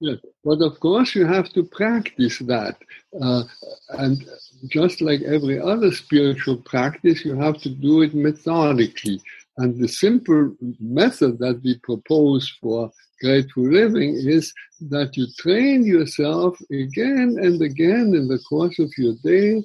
Yes 0.00 0.18
but 0.48 0.62
of 0.62 0.80
course 0.80 1.14
you 1.14 1.26
have 1.26 1.48
to 1.50 1.62
practice 1.64 2.38
that 2.54 2.76
uh, 3.20 3.42
and 3.90 4.24
just 4.68 5.00
like 5.00 5.20
every 5.22 5.58
other 5.60 5.90
spiritual 5.92 6.56
practice 6.56 7.24
you 7.24 7.34
have 7.34 7.58
to 7.64 7.68
do 7.68 8.02
it 8.02 8.14
methodically 8.14 9.20
and 9.58 9.78
the 9.78 9.88
simple 9.88 10.54
method 10.80 11.38
that 11.40 11.60
we 11.64 11.78
propose 11.82 12.48
for 12.60 12.90
grateful 13.20 13.64
living 13.64 14.14
is 14.14 14.54
that 14.80 15.16
you 15.16 15.26
train 15.38 15.84
yourself 15.84 16.56
again 16.70 17.36
and 17.40 17.60
again 17.60 18.14
in 18.14 18.28
the 18.28 18.38
course 18.48 18.78
of 18.78 18.90
your 18.96 19.14
day 19.24 19.62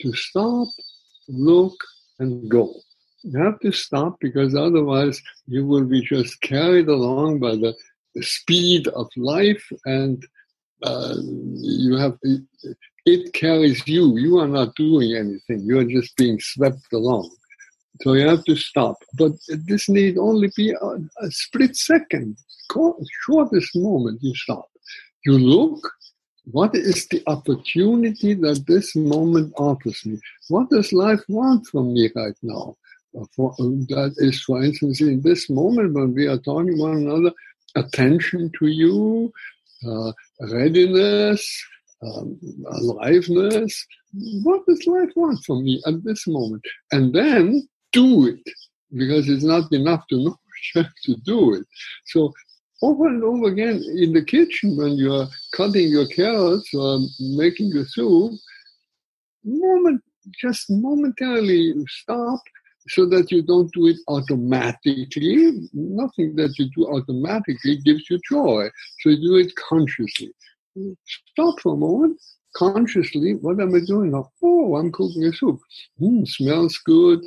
to 0.00 0.12
stop, 0.14 0.68
look, 1.28 1.74
and 2.20 2.48
go. 2.48 2.72
You 3.24 3.42
have 3.42 3.58
to 3.60 3.72
stop 3.72 4.16
because 4.20 4.54
otherwise 4.54 5.20
you 5.46 5.66
will 5.66 5.84
be 5.84 6.02
just 6.02 6.40
carried 6.40 6.88
along 6.88 7.40
by 7.40 7.56
the, 7.56 7.74
speed 8.20 8.86
of 8.88 9.08
life 9.16 9.66
and 9.86 10.22
uh, 10.82 11.14
you 11.16 11.96
have 11.96 12.18
it 13.06 13.32
carries 13.32 13.88
you. 13.88 14.18
You 14.18 14.36
are 14.38 14.46
not 14.46 14.74
doing 14.74 15.16
anything. 15.16 15.64
You 15.64 15.78
are 15.78 15.84
just 15.84 16.14
being 16.18 16.38
swept 16.38 16.92
along. 16.92 17.34
So 18.02 18.14
you 18.14 18.26
have 18.26 18.44
to 18.44 18.56
stop. 18.56 18.96
But 19.14 19.32
this 19.48 19.88
need 19.88 20.18
only 20.18 20.50
be 20.56 20.70
a, 20.70 20.86
a 21.24 21.30
split 21.30 21.76
second, 21.76 22.36
shortest 23.24 23.76
moment 23.76 24.18
you 24.22 24.34
stop. 24.34 24.68
You 25.24 25.38
look, 25.38 25.88
what 26.50 26.74
is 26.74 27.06
the 27.08 27.22
opportunity 27.28 28.34
that 28.34 28.64
this 28.66 28.96
moment 28.96 29.52
offers 29.56 30.04
me? 30.04 30.18
What 30.48 30.70
does 30.70 30.92
life 30.92 31.20
want 31.28 31.66
from 31.68 31.94
me 31.94 32.10
right 32.16 32.36
now? 32.42 32.76
Uh, 33.16 33.24
for, 33.36 33.52
uh, 33.52 33.64
that 33.88 34.14
is, 34.16 34.42
for 34.42 34.64
instance, 34.64 35.00
in 35.00 35.20
this 35.22 35.48
moment 35.48 35.92
when 35.92 36.14
we 36.14 36.26
are 36.26 36.38
talking 36.38 36.78
one 36.78 36.96
another, 36.96 37.30
attention 37.76 38.50
to 38.58 38.66
you, 38.66 39.32
uh, 39.86 40.12
readiness, 40.40 41.64
um, 42.02 42.36
aliveness. 42.72 43.86
What 44.42 44.66
does 44.66 44.86
life 44.86 45.10
want 45.14 45.44
from 45.44 45.64
me 45.64 45.80
at 45.86 46.02
this 46.02 46.26
moment? 46.26 46.64
And 46.90 47.14
then 47.14 47.68
do 47.92 48.26
it 48.26 48.42
because 48.96 49.28
it's 49.28 49.44
not 49.44 49.72
enough 49.72 50.06
to 50.08 50.16
know, 50.16 50.36
you 50.74 50.82
have 50.82 50.92
to 51.04 51.16
do 51.24 51.54
it. 51.54 51.64
So 52.06 52.32
over 52.82 53.06
and 53.06 53.22
over 53.22 53.46
again 53.46 53.82
in 53.96 54.12
the 54.12 54.24
kitchen 54.24 54.76
when 54.76 54.92
you're 54.96 55.26
cutting 55.52 55.88
your 55.88 56.06
carrots 56.08 56.68
or 56.74 57.00
making 57.20 57.68
your 57.68 57.86
soup, 57.86 58.32
moment 59.44 60.02
just 60.40 60.70
momentarily 60.70 61.74
stop 61.88 62.40
so 62.88 63.06
that 63.06 63.30
you 63.30 63.42
don't 63.42 63.72
do 63.72 63.86
it 63.86 63.96
automatically. 64.08 65.68
Nothing 65.72 66.34
that 66.36 66.58
you 66.58 66.68
do 66.74 66.86
automatically 66.86 67.76
gives 67.84 68.08
you 68.10 68.18
joy. 68.28 68.68
So 69.00 69.10
you 69.10 69.20
do 69.20 69.36
it 69.36 69.52
consciously. 69.56 70.32
Stop 71.32 71.60
for 71.60 71.74
a 71.74 71.76
moment. 71.76 72.20
Consciously, 72.56 73.34
what 73.34 73.60
am 73.60 73.74
I 73.74 73.80
doing 73.86 74.10
now? 74.10 74.30
Oh, 74.42 74.76
I'm 74.76 74.92
cooking 74.92 75.24
a 75.24 75.32
soup. 75.32 75.60
Mm, 76.00 76.28
smells 76.28 76.78
good. 76.84 77.20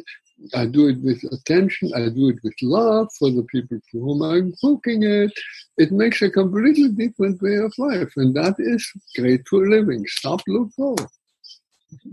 I 0.53 0.65
do 0.65 0.89
it 0.89 1.01
with 1.01 1.23
attention. 1.31 1.91
I 1.95 2.09
do 2.09 2.29
it 2.29 2.39
with 2.43 2.55
love 2.61 3.09
for 3.17 3.31
the 3.31 3.43
people 3.43 3.79
for 3.91 3.99
whom 3.99 4.21
I'm 4.21 4.53
cooking 4.61 5.03
it. 5.03 5.31
It 5.77 5.91
makes 5.91 6.21
a 6.21 6.29
completely 6.29 6.89
different 6.89 7.41
way 7.41 7.55
of 7.55 7.73
life, 7.77 8.11
and 8.17 8.35
that 8.35 8.55
is 8.59 8.85
grateful 9.15 9.67
living. 9.67 10.05
Stop, 10.07 10.41
look, 10.47 10.69
go. 10.77 10.95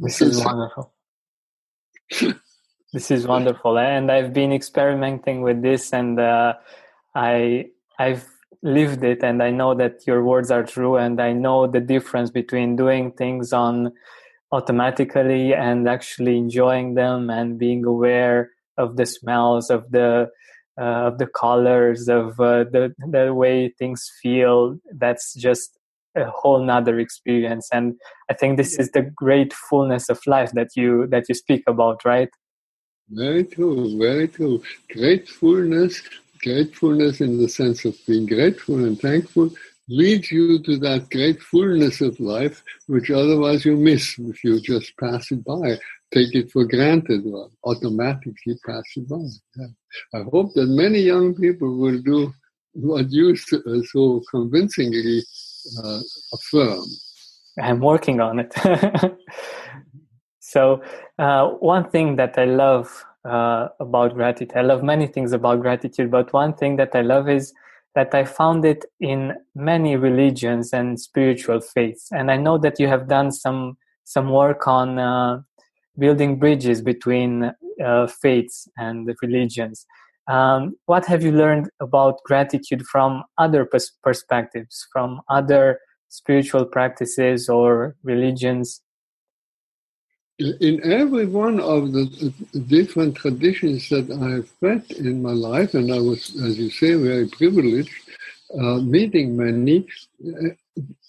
This 0.00 0.22
is 0.22 0.44
wonderful. 0.44 0.92
this 2.92 3.10
is 3.10 3.26
wonderful, 3.26 3.78
and 3.78 4.10
I've 4.10 4.32
been 4.32 4.52
experimenting 4.52 5.42
with 5.42 5.62
this, 5.62 5.92
and 5.92 6.20
uh, 6.20 6.54
I 7.14 7.66
I've 7.98 8.26
lived 8.62 9.02
it, 9.02 9.24
and 9.24 9.42
I 9.42 9.50
know 9.50 9.74
that 9.74 10.06
your 10.06 10.22
words 10.24 10.50
are 10.50 10.62
true, 10.62 10.96
and 10.96 11.20
I 11.20 11.32
know 11.32 11.66
the 11.66 11.80
difference 11.80 12.30
between 12.30 12.76
doing 12.76 13.12
things 13.12 13.52
on 13.52 13.92
automatically 14.52 15.54
and 15.54 15.88
actually 15.88 16.36
enjoying 16.36 16.94
them 16.94 17.30
and 17.30 17.58
being 17.58 17.84
aware 17.84 18.50
of 18.76 18.96
the 18.96 19.06
smells 19.06 19.70
of 19.70 19.90
the 19.90 20.30
uh, 20.80 21.08
of 21.08 21.18
the 21.18 21.26
colors 21.26 22.08
of 22.08 22.40
uh, 22.40 22.64
the 22.64 22.94
the 23.10 23.34
way 23.34 23.68
things 23.78 24.10
feel. 24.22 24.78
That's 24.92 25.34
just 25.34 25.78
a 26.14 26.24
whole 26.24 26.62
nother 26.64 26.98
experience. 26.98 27.68
And 27.72 27.94
i 28.30 28.34
think 28.34 28.56
this 28.56 28.78
is 28.78 28.90
the 28.90 29.02
great 29.02 29.52
fullness 29.52 30.08
of 30.08 30.20
life 30.26 30.52
that 30.52 30.70
you 30.76 31.06
that 31.08 31.24
you 31.28 31.34
speak 31.34 31.62
about 31.66 32.04
right? 32.04 32.30
Very 33.10 33.44
true 33.44 33.98
very 33.98 34.28
true. 34.28 34.62
Gratefulness 34.90 36.02
gratefulness 36.42 37.20
in 37.20 37.38
the 37.38 37.48
sense 37.48 37.84
of 37.84 37.94
being 38.06 38.26
grateful 38.26 38.84
and 38.84 39.00
thankful 39.00 39.50
leads 40.00 40.30
you 40.30 40.58
to 40.66 40.76
that 40.86 41.08
great 41.10 41.40
fullness 41.50 42.00
of 42.00 42.18
life 42.20 42.62
which 42.86 43.10
otherwise 43.10 43.64
you 43.64 43.76
miss 43.76 44.04
if 44.32 44.42
you 44.44 44.60
just 44.60 44.96
pass 44.96 45.30
it 45.30 45.42
by 45.44 45.66
take 46.14 46.32
it 46.40 46.50
for 46.52 46.64
granted 46.64 47.22
or 47.26 47.48
automatically 47.70 48.56
pass 48.66 48.88
it 48.96 49.06
by 49.08 49.24
yeah. 49.56 49.72
i 50.18 50.22
hope 50.32 50.48
that 50.54 50.68
many 50.84 51.00
young 51.12 51.34
people 51.34 51.70
will 51.82 52.00
do 52.12 52.20
what 52.74 53.10
you 53.10 53.36
so 53.36 54.22
convincingly 54.30 55.22
uh, 55.82 56.00
affirm. 56.32 56.84
I'm 57.60 57.80
working 57.80 58.20
on 58.20 58.40
it. 58.40 58.54
so, 60.40 60.82
uh, 61.18 61.48
one 61.48 61.90
thing 61.90 62.16
that 62.16 62.38
I 62.38 62.44
love 62.44 63.04
uh, 63.24 63.68
about 63.78 64.14
gratitude, 64.14 64.56
I 64.56 64.62
love 64.62 64.82
many 64.82 65.06
things 65.06 65.32
about 65.32 65.60
gratitude, 65.60 66.10
but 66.10 66.32
one 66.32 66.54
thing 66.54 66.76
that 66.76 66.94
I 66.94 67.02
love 67.02 67.28
is 67.28 67.52
that 67.94 68.14
I 68.14 68.24
found 68.24 68.64
it 68.64 68.84
in 69.00 69.34
many 69.54 69.96
religions 69.96 70.72
and 70.72 71.00
spiritual 71.00 71.60
faiths. 71.60 72.08
And 72.10 72.30
I 72.30 72.36
know 72.36 72.58
that 72.58 72.80
you 72.80 72.88
have 72.88 73.08
done 73.08 73.32
some 73.32 73.76
some 74.04 74.30
work 74.30 74.66
on 74.66 74.98
uh, 74.98 75.40
building 75.98 76.38
bridges 76.38 76.82
between 76.82 77.52
uh, 77.84 78.06
faiths 78.06 78.68
and 78.76 79.08
religions. 79.22 79.86
Um, 80.28 80.76
what 80.86 81.06
have 81.06 81.22
you 81.22 81.32
learned 81.32 81.70
about 81.80 82.20
gratitude 82.24 82.82
from 82.86 83.24
other 83.38 83.64
pers- 83.64 83.92
perspectives, 84.02 84.86
from 84.92 85.20
other 85.28 85.78
spiritual 86.08 86.64
practices 86.66 87.48
or 87.48 87.96
religions? 88.02 88.81
In 90.42 90.80
every 90.82 91.26
one 91.26 91.60
of 91.60 91.92
the 91.92 92.32
different 92.66 93.14
traditions 93.16 93.88
that 93.90 94.10
I 94.10 94.28
have 94.36 94.50
met 94.60 94.90
in 94.90 95.22
my 95.22 95.32
life, 95.32 95.74
and 95.74 95.92
I 95.92 96.00
was, 96.00 96.34
as 96.42 96.58
you 96.58 96.70
say, 96.70 96.94
very 96.94 97.28
privileged, 97.28 97.92
uh, 98.58 98.78
meeting 98.78 99.36
many, 99.36 99.86
uh, 100.26 100.48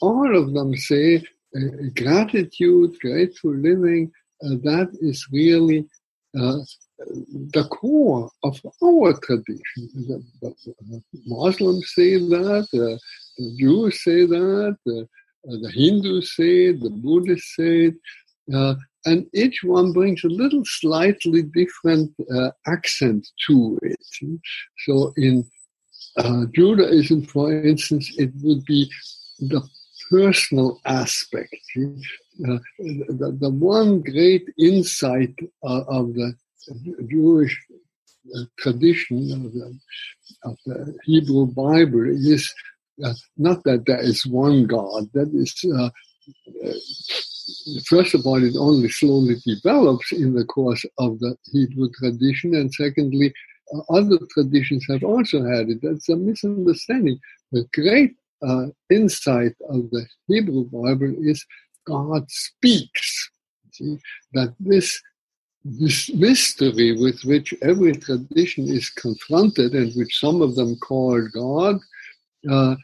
all 0.02 0.38
of 0.38 0.54
them 0.54 0.75
say 0.75 1.24
uh, 1.56 1.60
gratitude, 1.96 3.00
grateful 3.00 3.56
living, 3.56 4.12
uh, 4.44 4.56
that 4.70 4.90
is 5.02 5.25
really 5.32 5.80
uh, 6.38 6.60
the 7.58 7.66
core 7.72 8.30
of 8.44 8.62
our 8.84 9.13
tradition. 9.20 9.84
The, 10.10 10.24
the 10.42 11.04
Muslims 11.25 11.92
say 11.96 12.18
that, 12.18 12.68
the, 12.72 13.00
the 13.38 13.56
Jews 13.58 14.04
say 14.04 14.25
that, 14.25 14.78
the 14.86 15.72
Hindus 15.74 16.36
say 16.36 16.68
it, 16.68 16.82
the 16.82 16.90
Buddhists 16.90 17.56
say 17.56 17.86
it, 17.88 17.96
uh, 18.51 18.75
and 19.05 19.27
each 19.33 19.62
one 19.63 19.91
brings 19.91 20.23
a 20.23 20.29
little 20.29 20.63
slightly 20.65 21.43
different 21.43 22.13
uh, 22.33 22.51
accent 22.67 23.27
to 23.47 23.77
it. 23.81 24.00
So 24.85 25.13
in 25.17 25.45
uh, 26.17 26.45
Judaism, 26.53 27.25
for 27.25 27.51
instance, 27.53 28.13
it 28.17 28.31
would 28.41 28.63
be 28.65 28.89
the 29.39 29.62
personal 30.09 30.79
aspect. 30.85 31.55
Uh, 31.77 32.57
the, 32.79 33.38
the, 33.39 33.50
one 33.50 34.01
great 34.01 34.47
insight 34.57 35.33
uh, 35.63 35.83
of 35.88 36.13
the 36.13 36.33
Jewish 37.09 37.59
uh, 38.35 38.43
tradition 38.57 39.31
of 39.31 39.53
the, 39.53 39.79
of 40.43 40.57
the, 40.65 40.97
Hebrew 41.03 41.47
Bible 41.47 42.05
is 42.09 42.53
not 43.38 43.63
that 43.63 43.85
there 43.85 44.01
is 44.01 44.25
one 44.25 44.65
God. 44.65 45.09
That 45.13 45.29
is, 45.33 45.53
first 47.85 48.13
of 48.13 48.25
all, 48.25 48.43
it 48.43 48.55
only 48.57 48.89
slowly 48.89 49.35
develops 49.45 50.12
in 50.12 50.33
the 50.33 50.45
course 50.45 50.85
of 50.97 51.19
the 51.19 51.35
Hebrew 51.51 51.89
tradition, 52.00 52.55
and 52.55 52.73
secondly, 52.73 53.33
uh, 53.73 53.79
other 53.89 54.17
traditions 54.31 54.85
have 54.89 55.03
also 55.03 55.43
had 55.43 55.69
it. 55.69 55.79
That's 55.81 56.09
a 56.09 56.15
misunderstanding. 56.15 57.19
The 57.51 57.65
great 57.73 58.15
uh, 58.45 58.67
insight 58.89 59.53
of 59.69 59.89
the 59.91 60.06
Hebrew 60.27 60.65
Bible 60.65 61.15
is 61.19 61.45
God 61.86 62.29
speaks. 62.29 63.29
See, 63.71 63.97
that 64.34 64.53
this 64.60 65.01
this 65.65 66.13
mystery 66.13 66.91
with 66.91 67.21
which 67.23 67.53
every 67.62 67.93
tradition 67.93 68.67
is 68.67 68.89
confronted 68.89 69.73
and 69.73 69.93
which 69.95 70.19
some 70.19 70.41
of 70.41 70.56
them 70.56 70.75
call 70.75 71.25
God 71.34 71.79
uh, 72.51 72.75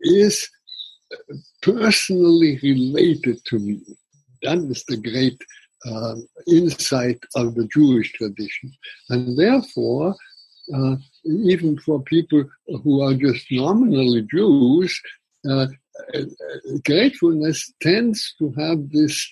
is 0.00 0.48
personally 1.62 2.58
related 2.62 3.44
to 3.46 3.58
me. 3.58 3.80
That 4.42 4.58
is 4.58 4.84
the 4.84 4.96
great 4.96 5.40
uh, 5.86 6.16
insight 6.46 7.20
of 7.36 7.54
the 7.54 7.66
Jewish 7.66 8.12
tradition. 8.12 8.72
And 9.10 9.38
therefore, 9.38 10.14
uh, 10.74 10.96
even 11.24 11.78
for 11.78 12.02
people 12.02 12.44
who 12.82 13.02
are 13.02 13.14
just 13.14 13.46
nominally 13.50 14.22
Jews, 14.22 15.00
uh, 15.48 15.66
gratefulness 16.84 17.72
tends 17.82 18.34
to 18.38 18.52
have 18.58 18.90
this 18.90 19.28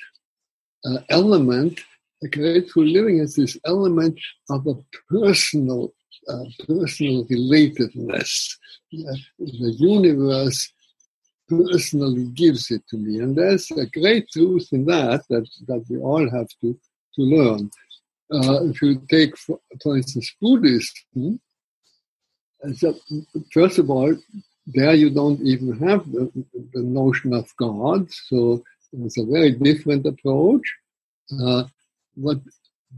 uh, 0.85 0.99
element 1.09 1.81
grateful 2.29 2.85
living 2.85 3.18
has 3.18 3.35
this 3.35 3.59
element 3.66 4.18
of 4.51 4.66
a 4.66 4.75
personal, 5.09 5.92
uh, 6.29 6.45
personal 6.66 7.25
relatedness. 7.27 8.57
Uh, 8.95 9.16
the 9.38 9.75
universe 9.79 10.73
personally 11.57 12.25
gives 12.43 12.71
it 12.71 12.83
to 12.88 12.97
me, 12.97 13.19
and 13.21 13.37
there's 13.37 13.71
a 13.73 13.87
great 13.87 14.29
truth 14.31 14.69
in 14.73 14.85
that 14.87 15.23
that, 15.31 15.47
that 15.69 15.85
we 15.88 15.99
all 15.99 16.29
have 16.31 16.49
to 16.61 16.79
to 17.15 17.23
learn. 17.23 17.71
Uh, 18.33 18.65
if 18.71 18.81
you 18.81 19.01
take, 19.11 19.37
for, 19.37 19.61
for 19.83 19.97
instance, 19.99 20.35
Buddhism, 20.41 21.38
first 23.53 23.79
of 23.79 23.91
all, 23.91 24.15
there 24.67 24.95
you 24.95 25.11
don't 25.11 25.41
even 25.43 25.79
have 25.87 26.11
the, 26.11 26.31
the 26.73 26.83
notion 26.83 27.35
of 27.35 27.55
God, 27.57 28.11
so 28.11 28.62
it's 28.93 29.19
a 29.19 29.25
very 29.25 29.53
different 29.53 30.07
approach. 30.07 30.62
Uh, 31.45 31.65
what 32.15 32.38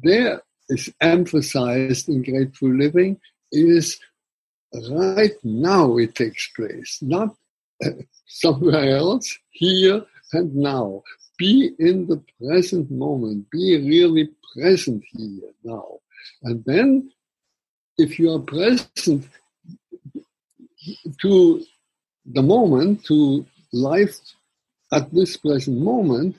there 0.03 0.43
is 0.69 0.93
emphasized 1.01 2.09
in 2.09 2.23
grateful 2.23 2.73
living 2.73 3.21
is 3.53 3.99
right 4.91 5.37
now 5.43 5.97
it 5.99 6.15
takes 6.15 6.49
place, 6.57 6.99
not 7.01 7.29
uh, 7.29 7.33
somewhere 8.27 8.97
else, 8.97 9.39
here 9.51 10.05
and 10.33 10.55
now. 10.55 11.03
Be 11.39 11.73
in 11.79 12.07
the 12.07 12.23
present 12.41 12.91
moment, 12.91 13.51
be 13.51 13.77
really 13.77 14.31
present 14.55 15.03
here 15.13 15.51
now. 15.65 15.99
And 16.43 16.65
then, 16.65 17.11
if 17.99 18.19
you 18.19 18.33
are 18.33 18.41
present 18.41 19.27
to 21.23 21.65
the 22.27 22.43
moment, 22.43 23.05
to 23.07 23.45
life 23.73 24.17
at 24.93 25.13
this 25.13 25.37
present 25.37 25.79
moment, 25.79 26.37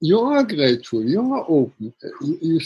you 0.00 0.20
are 0.20 0.44
grateful, 0.44 1.04
you 1.04 1.32
are 1.32 1.44
open. 1.48 1.94
You, 2.20 2.60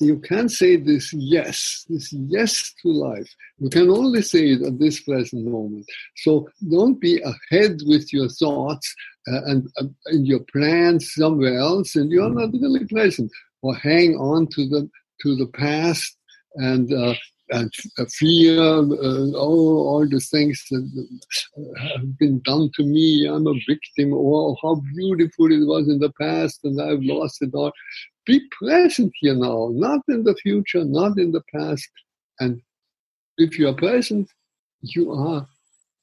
you, 0.00 0.18
can 0.18 0.48
say 0.48 0.76
this 0.76 1.12
yes, 1.12 1.84
this 1.88 2.12
yes 2.12 2.74
to 2.82 2.88
life. 2.88 3.28
You 3.58 3.70
can 3.70 3.90
only 3.90 4.22
say 4.22 4.50
it 4.50 4.62
at 4.62 4.78
this 4.78 5.00
present 5.00 5.46
moment. 5.46 5.86
So 6.16 6.48
don't 6.70 7.00
be 7.00 7.20
ahead 7.22 7.78
with 7.86 8.12
your 8.12 8.28
thoughts 8.28 8.94
uh, 9.28 9.44
and, 9.44 9.68
uh, 9.78 9.84
and 10.06 10.26
your 10.26 10.40
plans 10.52 11.14
somewhere 11.14 11.58
else, 11.58 11.96
and 11.96 12.10
you're 12.10 12.30
not 12.30 12.52
really 12.52 12.86
present. 12.86 13.30
Or 13.62 13.74
hang 13.76 14.16
on 14.16 14.48
to 14.48 14.68
the 14.68 14.90
to 15.22 15.36
the 15.36 15.46
past 15.46 16.16
and 16.56 16.92
uh, 16.92 17.14
and 17.52 17.72
fear, 18.10 18.60
uh, 18.60 19.30
all, 19.32 19.88
all 19.88 20.08
the 20.08 20.20
things 20.20 20.64
that 20.70 21.18
have 21.78 22.18
been 22.18 22.40
done 22.40 22.70
to 22.76 22.82
me. 22.82 23.26
I'm 23.26 23.46
a 23.46 23.54
victim, 23.68 24.12
or 24.12 24.56
how 24.62 24.76
beautiful 24.94 25.52
it 25.52 25.66
was 25.66 25.88
in 25.88 25.98
the 25.98 26.12
past, 26.20 26.60
and 26.64 26.80
I've 26.80 27.02
lost 27.02 27.42
it 27.42 27.50
all. 27.54 27.72
Be 28.26 28.40
present 28.50 29.12
here 29.16 29.34
now, 29.34 29.70
not 29.72 30.00
in 30.08 30.24
the 30.24 30.34
future, 30.34 30.84
not 30.84 31.18
in 31.18 31.32
the 31.32 31.42
past. 31.54 31.88
And 32.38 32.62
if 33.38 33.58
you 33.58 33.68
are 33.68 33.74
present, 33.74 34.28
you 34.80 35.12
are 35.12 35.46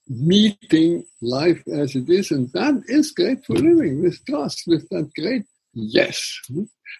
meeting 0.08 1.06
life 1.22 1.62
as 1.68 1.96
it 1.96 2.10
is, 2.10 2.32
and 2.32 2.52
that 2.54 2.82
is 2.88 3.12
grateful 3.12 3.56
living 3.56 4.02
with 4.02 4.26
trust, 4.26 4.64
with 4.68 4.88
that 4.90 5.10
great 5.16 5.44
yes. 5.74 6.40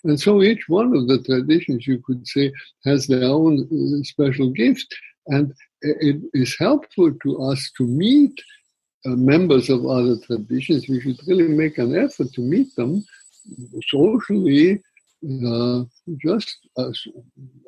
And 0.04 0.20
so 0.20 0.44
each 0.44 0.70
one 0.70 0.96
of 0.96 1.08
the 1.08 1.22
traditions, 1.24 1.88
you 1.88 2.02
could 2.06 2.28
say, 2.28 2.52
has 2.86 3.08
their 3.08 3.24
own 3.24 3.68
uh, 3.72 4.04
special 4.04 4.52
gift. 4.52 4.88
And 5.28 5.54
it 5.82 6.22
is 6.34 6.56
helpful 6.58 7.14
to 7.24 7.44
us 7.44 7.72
to 7.78 7.84
meet 7.86 8.34
uh, 9.06 9.10
members 9.10 9.70
of 9.70 9.86
other 9.86 10.18
traditions. 10.18 10.88
We 10.88 11.02
should 11.02 11.20
really 11.28 11.48
make 11.48 11.78
an 11.78 11.96
effort 11.98 12.34
to 12.34 12.42
meet 12.42 12.76
them 12.76 13.06
socially, 13.88 14.82
just 15.22 16.58
as 16.78 17.02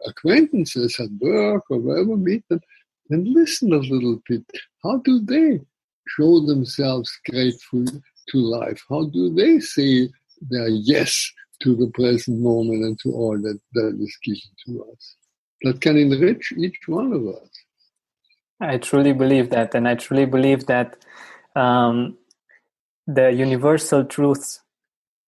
acquaintances 0.06 1.00
at 1.00 1.10
work 1.20 1.64
or 1.70 1.80
wherever, 1.80 2.16
meet 2.16 2.48
them 2.50 2.62
and 3.10 3.28
listen 3.28 3.74
a 3.74 3.78
little 3.78 4.22
bit. 4.28 4.44
How 4.84 4.98
do 4.98 5.20
they 5.20 5.60
show 6.08 6.46
themselves 6.46 7.12
grateful 7.30 7.86
to 7.86 8.38
life? 8.38 8.82
How 8.90 9.06
do 9.06 9.34
they 9.34 9.60
say 9.60 10.10
their 10.50 10.70
yes 10.70 11.32
to 11.62 11.76
the 11.76 11.92
present 11.94 12.40
moment 12.40 12.84
and 12.84 13.00
to 13.02 13.12
all 13.12 13.38
that, 13.38 13.60
that 13.74 13.98
is 14.00 14.18
given 14.24 14.42
to 14.66 14.86
us? 14.92 15.16
That 15.64 15.82
can 15.82 15.98
enrich 15.98 16.54
each 16.58 16.80
one 16.88 17.14
of 17.14 17.28
us. 17.28 17.50
I 18.60 18.78
truly 18.78 19.14
believe 19.14 19.50
that, 19.50 19.76
and 19.76 19.88
I 19.88 19.96
truly 19.96 20.26
believe 20.26 20.68
that 20.68 20.98
um, 21.56 22.18
the 23.08 23.32
universal 23.32 24.06
truths, 24.06 24.62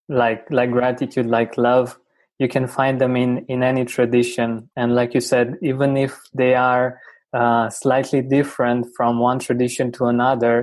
like 0.08 0.50
like 0.52 0.72
gratitude, 0.72 1.26
like 1.26 1.58
love, 1.58 1.98
you 2.44 2.50
can 2.50 2.68
find 2.68 3.00
them 3.00 3.16
in 3.16 3.32
in 3.54 3.64
any 3.64 3.86
tradition. 3.86 4.70
And 4.76 4.94
like 5.00 5.12
you 5.18 5.22
said, 5.22 5.56
even 5.62 5.98
if 5.98 6.14
they 6.42 6.54
are 6.56 7.00
uh, 7.40 7.70
slightly 7.70 8.22
different 8.22 8.88
from 8.98 9.20
one 9.20 9.40
tradition 9.40 9.92
to 9.94 10.06
another, 10.06 10.56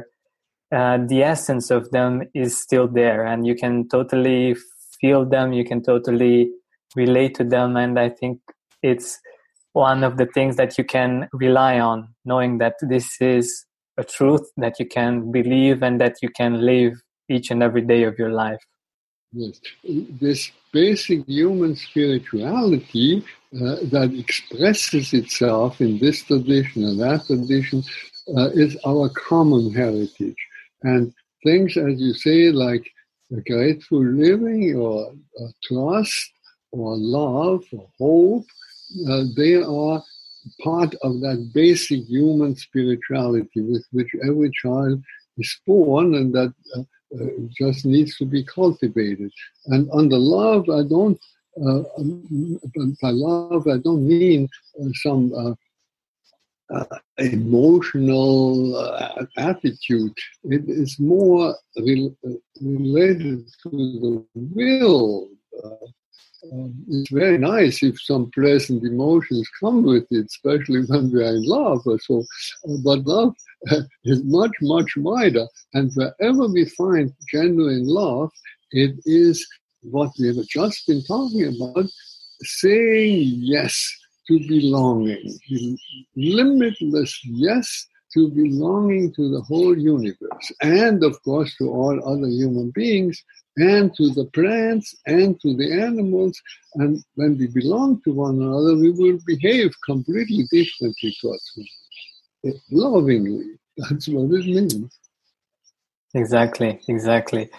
uh, 0.78 0.98
the 1.12 1.22
essence 1.22 1.70
of 1.70 1.90
them 1.90 2.12
is 2.34 2.60
still 2.66 2.86
there, 3.00 3.24
and 3.24 3.46
you 3.46 3.56
can 3.62 3.88
totally 3.88 4.54
feel 5.00 5.24
them. 5.24 5.52
You 5.52 5.64
can 5.64 5.82
totally 5.82 6.50
relate 6.94 7.34
to 7.36 7.44
them, 7.44 7.76
and 7.76 7.98
I 7.98 8.10
think 8.10 8.40
it's 8.82 9.18
one 9.72 10.04
of 10.04 10.16
the 10.16 10.26
things 10.26 10.56
that 10.56 10.76
you 10.78 10.84
can 10.84 11.28
rely 11.32 11.80
on, 11.80 12.08
knowing 12.24 12.58
that 12.58 12.74
this 12.82 13.20
is 13.20 13.64
a 13.96 14.04
truth 14.04 14.46
that 14.56 14.78
you 14.80 14.86
can 14.86 15.30
believe 15.30 15.82
and 15.82 16.00
that 16.00 16.16
you 16.22 16.28
can 16.28 16.60
live 16.72 16.94
each 17.28 17.50
and 17.50 17.62
every 17.62 17.82
day 17.82 18.02
of 18.04 18.18
your 18.18 18.32
life. 18.44 18.62
Yes, 19.32 19.60
this 19.84 20.50
basic 20.72 21.24
human 21.26 21.76
spirituality 21.76 23.24
uh, 23.54 23.76
that 23.92 24.12
expresses 24.18 25.12
itself 25.12 25.80
in 25.80 25.98
this 25.98 26.24
tradition 26.24 26.84
and 26.84 27.00
that 27.00 27.26
tradition 27.26 27.84
uh, 28.36 28.50
is 28.50 28.76
our 28.84 29.08
common 29.10 29.72
heritage. 29.72 30.36
And 30.82 31.14
things, 31.44 31.76
as 31.76 32.00
you 32.00 32.12
say, 32.14 32.50
like 32.50 32.84
grateful 33.46 34.04
living 34.04 34.74
or 34.76 35.12
uh, 35.40 35.46
trust 35.62 36.32
or 36.72 36.96
love 36.96 37.62
or 37.72 37.88
hope 37.98 38.46
uh, 39.08 39.22
they 39.36 39.54
are 39.54 40.02
part 40.64 40.94
of 41.02 41.20
that 41.20 41.50
basic 41.54 42.00
human 42.06 42.56
spirituality 42.56 43.60
with 43.60 43.84
which 43.92 44.10
every 44.26 44.50
child 44.62 45.00
is 45.38 45.60
born 45.66 46.14
and 46.16 46.34
that 46.34 46.52
uh, 47.18 47.24
uh, 47.24 47.28
just 47.50 47.84
needs 47.84 48.16
to 48.18 48.24
be 48.24 48.44
cultivated. 48.44 49.30
And 49.66 49.88
under 49.92 50.18
love, 50.18 50.68
I 50.70 50.82
don't, 50.82 51.18
uh, 51.60 51.82
um, 51.98 52.60
by 53.02 53.10
love, 53.10 53.66
I 53.66 53.78
don't 53.78 54.06
mean 54.06 54.48
uh, 54.80 54.88
some 54.94 55.32
uh, 55.34 56.84
emotional 57.18 58.76
attitude. 59.36 60.12
It 60.44 60.68
is 60.68 60.98
more 61.00 61.56
re- 61.76 62.14
related 62.60 63.48
to 63.64 63.70
the 63.70 64.24
will 64.34 65.28
um, 66.52 66.74
it's 66.88 67.10
very 67.10 67.38
nice 67.38 67.82
if 67.82 68.00
some 68.00 68.30
pleasant 68.32 68.82
emotions 68.84 69.48
come 69.60 69.82
with 69.82 70.06
it, 70.10 70.26
especially 70.26 70.84
when 70.88 71.12
we 71.12 71.22
are 71.22 71.36
in 71.36 71.44
love 71.44 71.82
or 71.86 71.98
so. 72.00 72.24
Uh, 72.68 72.76
but 72.84 73.06
love 73.06 73.34
uh, 73.70 73.82
is 74.04 74.22
much, 74.24 74.52
much 74.62 74.96
wider. 74.96 75.46
And 75.74 75.92
wherever 75.94 76.46
we 76.48 76.64
find 76.70 77.12
genuine 77.30 77.86
love, 77.86 78.30
it 78.72 78.96
is 79.04 79.46
what 79.82 80.10
we 80.18 80.28
have 80.28 80.46
just 80.46 80.86
been 80.86 81.02
talking 81.04 81.54
about 81.56 81.86
saying 82.42 83.34
yes 83.36 83.96
to 84.28 84.38
belonging, 84.48 85.38
limitless 86.16 87.18
yes 87.24 87.86
to 88.14 88.28
belonging 88.30 89.12
to 89.14 89.30
the 89.30 89.40
whole 89.42 89.76
universe, 89.78 90.52
and 90.62 91.04
of 91.04 91.20
course 91.22 91.54
to 91.56 91.70
all 91.70 91.96
other 92.04 92.26
human 92.26 92.70
beings 92.70 93.22
and 93.56 93.94
to 93.96 94.10
the 94.10 94.26
plants 94.26 94.94
and 95.06 95.40
to 95.40 95.56
the 95.56 95.80
animals. 95.80 96.40
And 96.74 97.02
when 97.14 97.38
we 97.38 97.48
belong 97.48 98.00
to 98.02 98.12
one 98.12 98.36
another, 98.36 98.76
we 98.76 98.90
will 98.90 99.18
behave 99.26 99.72
completely 99.84 100.46
differently 100.50 101.14
towards 101.20 101.52
one 101.54 101.66
another. 102.44 102.60
Lovingly. 102.70 103.58
That's 103.76 104.08
what 104.08 104.30
it 104.32 104.46
means. 104.46 104.98
Exactly, 106.14 106.80
exactly. 106.88 107.50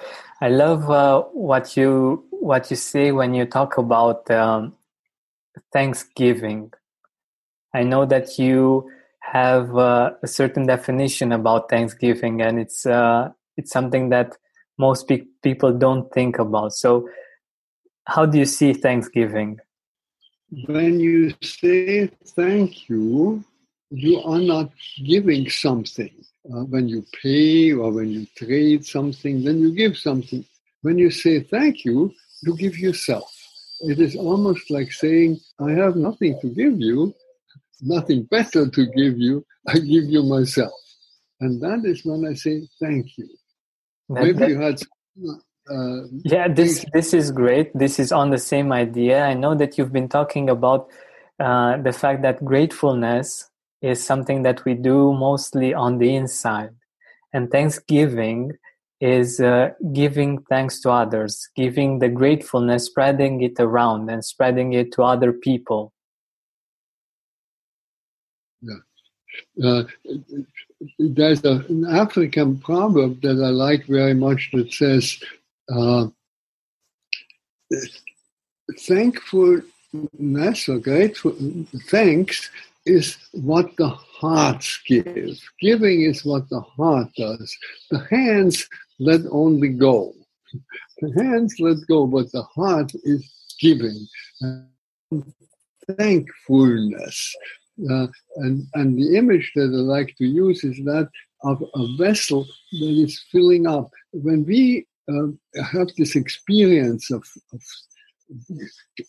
I 0.41 0.49
love 0.49 0.89
uh, 0.89 1.21
what 1.31 1.77
you 1.77 2.25
what 2.31 2.69
you 2.69 2.75
say 2.75 3.11
when 3.11 3.33
you 3.33 3.45
talk 3.45 3.77
about 3.77 4.29
um, 4.29 4.75
Thanksgiving. 5.71 6.73
I 7.73 7.83
know 7.83 8.05
that 8.05 8.37
you 8.37 8.91
have 9.19 9.75
uh, 9.77 10.11
a 10.21 10.27
certain 10.27 10.65
definition 10.65 11.31
about 11.31 11.69
Thanksgiving, 11.69 12.41
and 12.41 12.59
it's 12.59 12.85
uh, 12.85 13.29
it's 13.55 13.71
something 13.71 14.09
that 14.09 14.37
most 14.77 15.07
pe- 15.07 15.27
people 15.41 15.73
don't 15.73 16.11
think 16.13 16.39
about. 16.39 16.73
So, 16.73 17.09
how 18.07 18.25
do 18.25 18.37
you 18.37 18.45
see 18.45 18.73
Thanksgiving? 18.73 19.59
When 20.67 20.99
you 20.99 21.33
say 21.41 22.07
thank 22.35 22.89
you, 22.89 23.43
you 23.89 24.21
are 24.21 24.39
not 24.39 24.71
giving 25.05 25.49
something. 25.49 26.11
Uh, 26.45 26.63
when 26.65 26.87
you 26.89 27.05
pay 27.21 27.71
or 27.71 27.91
when 27.91 28.09
you 28.09 28.25
trade 28.35 28.85
something, 28.85 29.43
then 29.43 29.59
you 29.59 29.73
give 29.75 29.97
something. 29.97 30.43
When 30.81 30.97
you 30.97 31.11
say 31.11 31.41
thank 31.41 31.85
you, 31.85 32.13
you 32.41 32.57
give 32.57 32.77
yourself. 32.77 33.31
It 33.81 33.99
is 33.99 34.15
almost 34.15 34.69
like 34.69 34.91
saying, 34.91 35.39
I 35.59 35.71
have 35.71 35.95
nothing 35.95 36.39
to 36.41 36.47
give 36.47 36.79
you, 36.79 37.13
nothing 37.81 38.23
better 38.23 38.69
to 38.69 38.85
give 38.87 39.17
you, 39.17 39.45
I 39.67 39.73
give 39.73 40.05
you 40.05 40.23
myself. 40.23 40.73
And 41.39 41.61
that 41.61 41.85
is 41.85 42.05
when 42.05 42.25
I 42.25 42.33
say 42.33 42.67
thank 42.79 43.17
you. 43.17 43.29
Maybe 44.09 44.47
you 44.47 44.59
had. 44.59 44.79
Uh, 45.69 46.07
yeah, 46.23 46.47
this 46.47 46.85
this 46.93 47.13
is 47.13 47.31
great. 47.31 47.71
This 47.77 47.99
is 47.99 48.11
on 48.11 48.31
the 48.31 48.37
same 48.37 48.71
idea. 48.71 49.23
I 49.23 49.33
know 49.33 49.55
that 49.55 49.77
you've 49.77 49.93
been 49.93 50.09
talking 50.09 50.49
about 50.49 50.89
uh, 51.39 51.77
the 51.77 51.93
fact 51.93 52.23
that 52.23 52.43
gratefulness 52.43 53.49
is 53.81 54.03
something 54.03 54.43
that 54.43 54.65
we 54.65 54.73
do 54.73 55.13
mostly 55.13 55.73
on 55.73 55.97
the 55.97 56.15
inside, 56.15 56.71
and 57.33 57.51
Thanksgiving 57.51 58.53
is 58.99 59.39
uh, 59.39 59.69
giving 59.93 60.41
thanks 60.49 60.79
to 60.81 60.91
others, 60.91 61.49
giving 61.55 61.99
the 61.99 62.09
gratefulness, 62.09 62.85
spreading 62.85 63.41
it 63.41 63.59
around, 63.59 64.09
and 64.09 64.23
spreading 64.23 64.73
it 64.73 64.91
to 64.93 65.03
other 65.03 65.33
people. 65.33 65.91
Yeah. 68.61 69.83
There's 70.97 71.43
a, 71.43 71.63
an 71.69 71.85
African 71.85 72.57
proverb 72.59 73.21
that 73.21 73.41
I 73.43 73.49
like 73.49 73.85
very 73.85 74.13
much 74.13 74.49
that 74.53 74.73
says, 74.73 75.19
uh, 75.71 76.07
thankfulness 78.79 80.69
or 80.69 80.79
grateful 80.79 81.35
thanks 81.87 82.49
is 82.85 83.17
what 83.31 83.75
the 83.77 83.89
hearts 83.89 84.79
give. 84.87 85.39
Giving 85.59 86.01
is 86.01 86.25
what 86.25 86.49
the 86.49 86.61
heart 86.61 87.09
does. 87.15 87.55
The 87.91 87.99
hands 88.09 88.67
let 88.99 89.21
only 89.29 89.69
go. 89.69 90.13
The 90.99 91.11
hands 91.23 91.55
let 91.59 91.77
go, 91.87 92.07
but 92.07 92.31
the 92.31 92.43
heart 92.43 92.91
is 93.03 93.31
giving. 93.59 94.07
Thankfulness 95.97 97.35
uh, 97.89 98.07
and, 98.37 98.67
and 98.73 98.97
the 98.97 99.17
image 99.17 99.51
that 99.55 99.71
I 99.73 99.97
like 99.97 100.15
to 100.17 100.25
use 100.25 100.63
is 100.63 100.77
that 100.85 101.09
of 101.43 101.63
a 101.73 101.97
vessel 101.97 102.45
that 102.71 102.85
is 102.85 103.23
filling 103.31 103.67
up. 103.67 103.89
When 104.11 104.45
we 104.45 104.85
uh, 105.09 105.27
have 105.71 105.89
this 105.97 106.15
experience 106.15 107.11
of, 107.11 107.23
of 107.53 107.61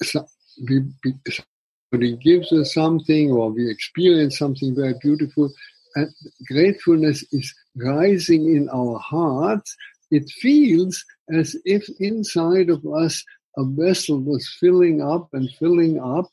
somebody 0.02 2.16
gives 2.16 2.52
us 2.52 2.74
something 2.74 3.30
or 3.30 3.50
we 3.50 3.70
experience 3.70 4.38
something 4.38 4.74
very 4.74 4.94
beautiful, 5.02 5.50
and 5.94 6.10
gratefulness 6.46 7.22
is 7.32 7.54
rising 7.76 8.56
in 8.56 8.68
our 8.70 8.98
hearts, 8.98 9.76
it 10.10 10.28
feels 10.40 11.04
as 11.32 11.56
if 11.64 11.86
inside 12.00 12.70
of 12.70 12.84
us 12.86 13.22
a 13.58 13.64
vessel 13.64 14.18
was 14.18 14.48
filling 14.58 15.02
up 15.02 15.28
and 15.34 15.50
filling 15.58 16.00
up 16.00 16.30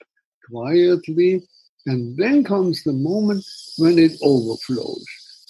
quietly 0.50 1.44
and 1.90 2.16
then 2.18 2.44
comes 2.44 2.84
the 2.84 2.94
moment 2.94 3.44
when 3.78 3.98
it 3.98 4.14
overflows. 4.22 5.06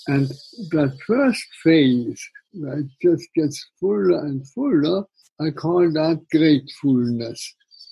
And 0.08 0.30
that 0.72 0.98
first 1.06 1.46
phase 1.64 2.22
that 2.54 2.90
just 3.02 3.28
gets 3.36 3.58
fuller 3.80 4.20
and 4.26 4.48
fuller, 4.54 5.04
I 5.42 5.52
call 5.52 5.92
that 5.92 6.26
gratefulness. 6.32 7.42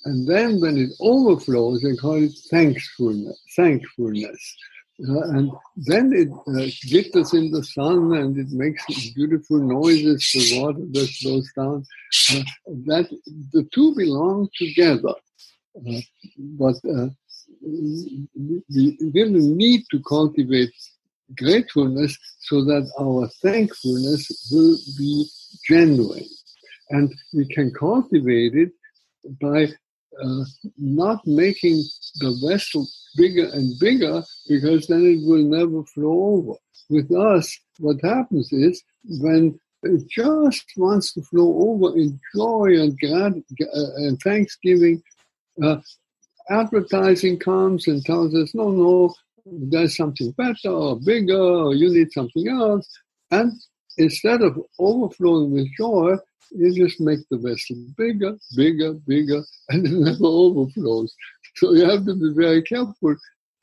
And 0.06 0.26
then 0.26 0.60
when 0.62 0.78
it 0.78 0.90
overflows, 1.00 1.84
I 1.84 1.94
call 2.00 2.22
it 2.24 2.32
thankfulness. 2.50 3.38
Thankfulness. 3.54 4.56
Uh, 5.06 5.22
and 5.36 5.50
then 5.76 6.12
it 6.12 6.28
uh, 6.30 6.66
glitters 6.90 7.34
in 7.34 7.52
the 7.52 7.62
sun 7.62 8.16
and 8.16 8.36
it 8.36 8.50
makes 8.50 8.82
beautiful 9.14 9.58
noises, 9.58 10.28
the 10.32 10.60
water 10.60 10.84
that 10.90 11.08
flows 11.20 11.48
down. 11.54 11.84
Uh, 12.32 12.42
that 12.86 13.06
the 13.52 13.68
two 13.74 13.94
belong 13.94 14.48
together. 14.56 15.14
Uh, 15.76 16.00
but 16.58 16.74
uh, 16.96 17.08
really 17.62 19.46
need 19.62 19.84
to 19.90 20.00
cultivate 20.08 20.70
gratefulness 21.36 22.16
so 22.40 22.64
that 22.64 22.90
our 22.98 23.28
thankfulness 23.42 24.48
will 24.50 24.76
be 24.96 25.26
genuine. 25.68 26.28
And 26.90 27.14
we 27.34 27.46
can 27.46 27.72
cultivate 27.72 28.54
it 28.54 28.72
by 29.40 29.66
uh, 30.22 30.44
not 30.78 31.20
making 31.26 31.82
the 32.20 32.38
vessel 32.48 32.86
bigger 33.16 33.48
and 33.52 33.78
bigger 33.78 34.22
because 34.48 34.86
then 34.86 35.04
it 35.04 35.26
will 35.26 35.44
never 35.44 35.84
flow 35.84 36.36
over. 36.36 36.54
With 36.88 37.12
us, 37.12 37.58
what 37.78 38.00
happens 38.02 38.50
is 38.52 38.82
when 39.20 39.60
it 39.82 40.08
just 40.08 40.64
wants 40.76 41.12
to 41.12 41.22
flow 41.22 41.68
over 41.68 41.96
in 41.96 42.18
joy 42.34 42.80
and, 42.80 42.98
glad, 42.98 43.34
uh, 43.60 43.94
and 43.96 44.18
thanksgiving, 44.20 45.02
uh, 45.62 45.76
advertising 46.50 47.38
comes 47.38 47.86
and 47.86 48.04
tells 48.04 48.34
us, 48.34 48.54
no, 48.54 48.70
no, 48.70 49.14
there's 49.46 49.96
something 49.96 50.30
better 50.32 50.70
or 50.70 50.98
bigger, 51.00 51.40
or 51.40 51.74
you 51.74 51.90
need 51.90 52.12
something 52.12 52.48
else. 52.48 52.88
And 53.30 53.52
instead 53.96 54.42
of 54.42 54.58
overflowing 54.78 55.52
with 55.52 55.68
joy, 55.76 56.16
you 56.50 56.74
just 56.74 57.00
make 57.00 57.20
the 57.30 57.38
vessel 57.38 57.76
bigger, 57.96 58.36
bigger, 58.56 58.94
bigger, 59.06 59.42
and 59.68 59.86
it 59.86 59.92
never 59.92 60.24
overflows. 60.24 61.14
So 61.56 61.72
you 61.74 61.88
have 61.88 62.06
to 62.06 62.14
be 62.14 62.32
very 62.34 62.62
careful 62.62 63.16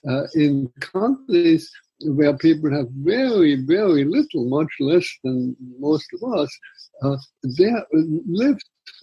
uh, 0.07 0.23
in 0.35 0.71
countries 0.79 1.71
where 2.01 2.37
people 2.37 2.71
have 2.71 2.87
very, 2.91 3.55
very 3.55 4.03
little, 4.03 4.45
much 4.45 4.69
less 4.79 5.07
than 5.23 5.55
most 5.79 6.05
of 6.13 6.33
us. 6.39 6.59
Uh, 7.01 7.17
they 7.57 7.71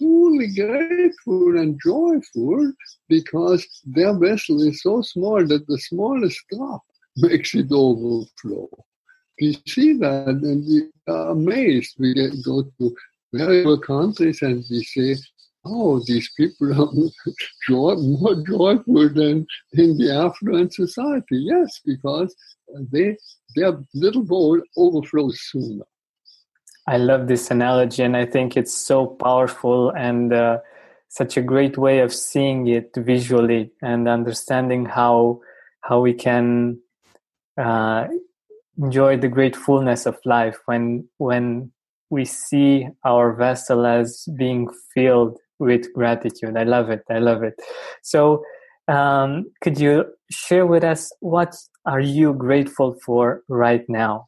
truly 0.03 0.47
grateful 0.53 1.57
and 1.57 1.79
joyful 1.81 2.73
because 3.07 3.65
their 3.85 4.17
vessel 4.17 4.61
is 4.61 4.81
so 4.81 5.01
small 5.01 5.45
that 5.47 5.65
the 5.67 5.79
smallest 5.79 6.39
drop 6.51 6.81
makes 7.17 7.55
it 7.55 7.67
overflow. 7.71 8.69
We 9.39 9.57
see 9.67 9.93
that 9.97 10.27
and 10.27 10.65
we 10.65 10.89
are 11.07 11.31
amazed. 11.31 11.95
We 11.99 12.13
go 12.43 12.63
to 12.79 12.95
various 13.33 13.79
countries 13.85 14.41
and 14.41 14.63
we 14.69 14.83
say, 14.83 15.15
oh, 15.65 16.01
these 16.05 16.29
people 16.37 16.69
are 16.81 17.33
joy, 17.67 17.95
more 17.95 18.43
joyful 18.45 19.09
than 19.09 19.47
in 19.73 19.97
the 19.97 20.11
affluent 20.13 20.73
society. 20.73 21.37
Yes, 21.53 21.79
because 21.85 22.35
they, 22.91 23.17
their 23.55 23.79
little 23.93 24.23
bowl 24.23 24.61
overflows 24.77 25.39
sooner. 25.49 25.85
I 26.87 26.97
love 26.97 27.27
this 27.27 27.49
analogy, 27.49 28.03
and 28.03 28.17
I 28.17 28.25
think 28.25 28.57
it's 28.57 28.73
so 28.73 29.07
powerful 29.07 29.91
and 29.91 30.33
uh, 30.33 30.59
such 31.07 31.37
a 31.37 31.41
great 31.41 31.77
way 31.77 31.99
of 31.99 32.13
seeing 32.13 32.67
it 32.67 32.91
visually 32.97 33.71
and 33.81 34.07
understanding 34.07 34.85
how 34.85 35.39
how 35.81 36.01
we 36.01 36.13
can 36.13 36.79
uh, 37.57 38.07
enjoy 38.77 39.17
the 39.17 39.27
great 39.27 39.55
fullness 39.55 40.05
of 40.05 40.17
life 40.25 40.57
when 40.65 41.07
when 41.17 41.71
we 42.09 42.25
see 42.25 42.87
our 43.05 43.33
vessel 43.33 43.85
as 43.85 44.27
being 44.37 44.67
filled 44.93 45.37
with 45.59 45.91
gratitude. 45.93 46.57
I 46.57 46.63
love 46.63 46.89
it. 46.89 47.03
I 47.09 47.19
love 47.19 47.43
it. 47.43 47.55
So, 48.01 48.43
um, 48.87 49.45
could 49.61 49.79
you 49.79 50.05
share 50.29 50.65
with 50.65 50.83
us 50.83 51.11
what 51.21 51.55
are 51.85 52.01
you 52.01 52.33
grateful 52.33 52.95
for 53.05 53.41
right 53.47 53.85
now? 53.87 54.27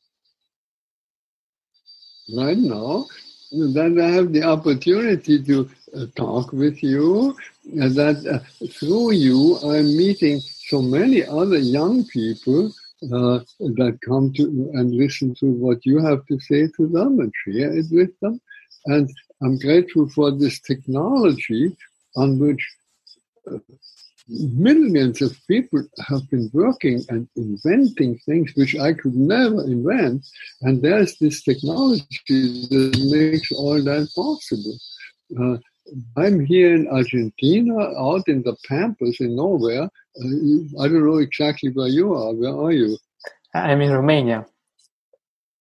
Right 2.34 2.58
now 2.58 3.06
that 3.52 3.98
I 4.02 4.10
have 4.10 4.34
the 4.34 4.44
opportunity 4.44 5.42
to 5.44 5.70
uh, 5.96 6.06
talk 6.16 6.52
with 6.52 6.82
you, 6.84 7.36
and 7.72 7.96
that 7.96 8.26
uh, 8.26 8.68
through 8.68 9.12
you 9.14 9.58
I'm 9.60 9.96
meeting 9.96 10.40
so 10.40 10.82
many 10.82 11.26
other 11.26 11.58
young 11.58 12.06
people 12.06 12.74
uh, 13.04 13.40
that 13.60 14.00
come 14.06 14.34
to 14.34 14.72
and 14.74 14.96
listen 14.96 15.36
to 15.36 15.46
what 15.46 15.86
you 15.86 16.00
have 16.00 16.26
to 16.28 16.40
say 16.40 16.68
to 16.76 16.88
them 16.88 17.20
and 17.20 17.32
share 17.46 17.78
it 17.78 17.86
with 17.92 18.18
them. 18.20 18.42
And 18.86 19.10
I'm 19.42 19.58
grateful 19.60 20.10
for 20.10 20.32
this 20.32 20.60
technology 20.60 21.76
on 22.16 22.40
which 22.40 22.64
uh, 23.52 23.60
millions 24.28 25.22
of 25.22 25.38
people 25.48 25.84
have 26.08 26.30
been 26.30 26.50
working 26.54 27.04
and 27.10 27.28
inventing 27.36 28.18
things 28.20 28.52
which 28.56 28.76
I 28.76 28.94
could 28.94 29.16
never 29.16 29.64
invent. 29.64 30.26
And 30.62 30.82
there's 30.82 31.18
this 31.18 31.44
technology 31.44 32.68
that 32.70 33.08
makes 33.12 33.52
all 33.52 33.82
that 33.84 34.10
possible. 34.16 34.78
Uh, 35.40 35.58
I'm 36.18 36.44
here 36.46 36.74
in 36.74 36.88
Argentina, 36.88 37.78
out 38.00 38.28
in 38.28 38.42
the 38.42 38.56
pampas 38.68 39.18
in 39.20 39.36
nowhere. 39.36 39.84
Uh, 39.84 40.82
I 40.82 40.88
don't 40.88 41.06
know 41.06 41.18
exactly 41.18 41.70
where 41.70 41.88
you 41.88 42.16
are. 42.16 42.34
Where 42.34 42.56
are 42.56 42.72
you? 42.72 42.98
I'm 43.54 43.82
in 43.82 43.92
Romania. 43.92 44.46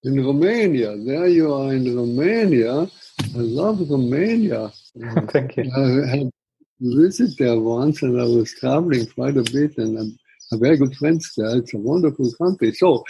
In 0.03 0.25
Romania. 0.25 0.97
There 0.97 1.27
you 1.27 1.53
are 1.53 1.73
in 1.73 1.95
Romania. 1.95 2.87
I 3.35 3.37
love 3.37 3.87
Romania. 3.89 4.71
Thank 5.27 5.57
you. 5.57 5.71
I 5.75 6.29
visit 6.79 7.31
there 7.37 7.59
once 7.59 8.01
and 8.01 8.19
I 8.19 8.25
was 8.25 8.53
traveling 8.59 9.05
quite 9.07 9.37
a 9.37 9.43
bit 9.43 9.77
and 9.77 9.97
I'm 9.97 10.17
a 10.51 10.57
very 10.57 10.77
good 10.77 10.95
friends 10.95 11.31
there. 11.37 11.57
It's 11.57 11.73
a 11.73 11.77
wonderful 11.77 12.31
country. 12.41 12.71
So 12.73 13.03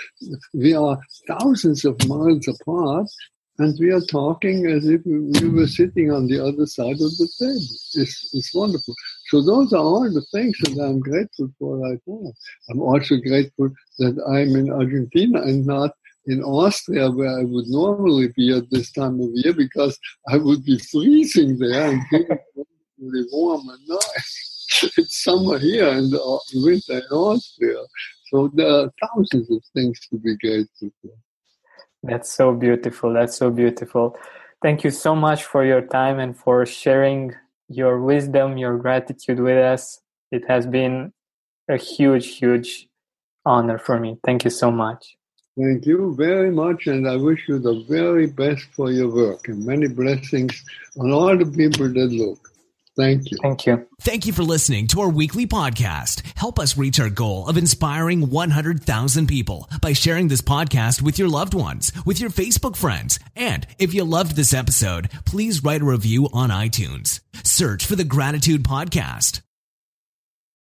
we 0.53 0.73
are 0.73 0.97
thousands 1.27 1.83
of 1.85 1.97
miles 2.07 2.47
apart 2.47 3.07
and 3.57 3.75
we 3.79 3.91
are 3.91 4.01
talking 4.01 4.65
as 4.67 4.87
if 4.87 5.01
we 5.05 5.49
were 5.49 5.67
sitting 5.67 6.11
on 6.11 6.27
the 6.27 6.43
other 6.43 6.65
side 6.65 6.95
of 6.95 7.11
the 7.17 7.29
table. 7.39 7.75
It's, 7.93 8.29
it's 8.33 8.53
wonderful. 8.53 8.93
So 9.27 9.41
those 9.41 9.73
are 9.73 9.83
all 9.83 10.11
the 10.11 10.25
things 10.33 10.57
that 10.59 10.81
I'm 10.81 10.99
grateful 10.99 11.49
for 11.57 11.77
right 11.77 11.99
now. 12.05 12.33
I'm 12.69 12.81
also 12.81 13.17
grateful 13.17 13.69
that 13.99 14.21
I'm 14.27 14.55
in 14.55 14.71
Argentina 14.71 15.41
and 15.41 15.65
not 15.65 15.91
in 16.27 16.43
Austria 16.43 17.09
where 17.11 17.39
I 17.39 17.43
would 17.43 17.67
normally 17.67 18.29
be 18.35 18.55
at 18.55 18.69
this 18.71 18.91
time 18.91 19.19
of 19.21 19.29
year 19.33 19.53
because 19.53 19.97
I 20.27 20.37
would 20.37 20.63
be 20.65 20.79
freezing 20.79 21.57
there 21.57 21.91
and 21.91 22.01
warm 23.31 23.69
and 23.69 23.87
nice. 23.87 24.55
it's 24.97 25.23
summer 25.23 25.57
here 25.57 25.87
and 25.89 26.11
winter 26.53 26.97
in 26.97 27.03
Austria. 27.11 27.81
So 28.31 28.49
there 28.53 28.69
are 28.69 28.91
thousands 29.01 29.49
of 29.51 29.61
things 29.73 29.99
to 30.09 30.17
be 30.17 30.35
grateful 30.37 30.89
for. 31.01 31.11
That's 32.03 32.31
so 32.31 32.53
beautiful. 32.53 33.13
That's 33.13 33.35
so 33.35 33.49
beautiful. 33.49 34.17
Thank 34.61 34.83
you 34.83 34.91
so 34.91 35.15
much 35.15 35.43
for 35.43 35.65
your 35.65 35.81
time 35.81 36.19
and 36.19 36.35
for 36.35 36.65
sharing 36.65 37.35
your 37.67 38.01
wisdom, 38.01 38.57
your 38.57 38.77
gratitude 38.77 39.39
with 39.39 39.57
us. 39.57 40.01
It 40.31 40.43
has 40.47 40.65
been 40.65 41.13
a 41.69 41.77
huge, 41.77 42.37
huge 42.37 42.87
honor 43.45 43.77
for 43.77 43.99
me. 43.99 44.17
Thank 44.23 44.43
you 44.43 44.49
so 44.49 44.71
much. 44.71 45.17
Thank 45.57 45.85
you 45.85 46.13
very 46.15 46.51
much, 46.51 46.87
and 46.87 47.07
I 47.07 47.15
wish 47.15 47.47
you 47.47 47.59
the 47.59 47.85
very 47.87 48.27
best 48.27 48.63
for 48.75 48.91
your 48.91 49.09
work 49.09 49.47
and 49.47 49.65
many 49.65 49.87
blessings 49.87 50.63
on 50.99 51.11
all 51.11 51.37
the 51.37 51.45
people 51.45 51.87
that 51.87 52.11
look. 52.11 52.51
Thank 52.97 53.31
you. 53.31 53.37
Thank 53.41 53.65
you. 53.65 53.87
Thank 54.01 54.25
you 54.25 54.33
for 54.33 54.43
listening 54.43 54.87
to 54.87 55.01
our 55.01 55.09
weekly 55.09 55.45
podcast. 55.45 56.21
Help 56.37 56.59
us 56.59 56.77
reach 56.77 56.99
our 56.99 57.09
goal 57.09 57.47
of 57.47 57.57
inspiring 57.57 58.29
100,000 58.29 59.27
people 59.27 59.69
by 59.81 59.93
sharing 59.93 60.27
this 60.27 60.41
podcast 60.41 61.01
with 61.01 61.19
your 61.19 61.27
loved 61.27 61.53
ones, 61.53 61.91
with 62.05 62.19
your 62.19 62.29
Facebook 62.29 62.75
friends. 62.75 63.19
And 63.35 63.67
if 63.79 63.93
you 63.93 64.03
loved 64.03 64.35
this 64.35 64.53
episode, 64.53 65.09
please 65.25 65.63
write 65.63 65.81
a 65.81 65.85
review 65.85 66.29
on 66.31 66.49
iTunes. 66.49 67.19
Search 67.43 67.85
for 67.85 67.95
the 67.95 68.05
Gratitude 68.05 68.63
Podcast. 68.63 69.44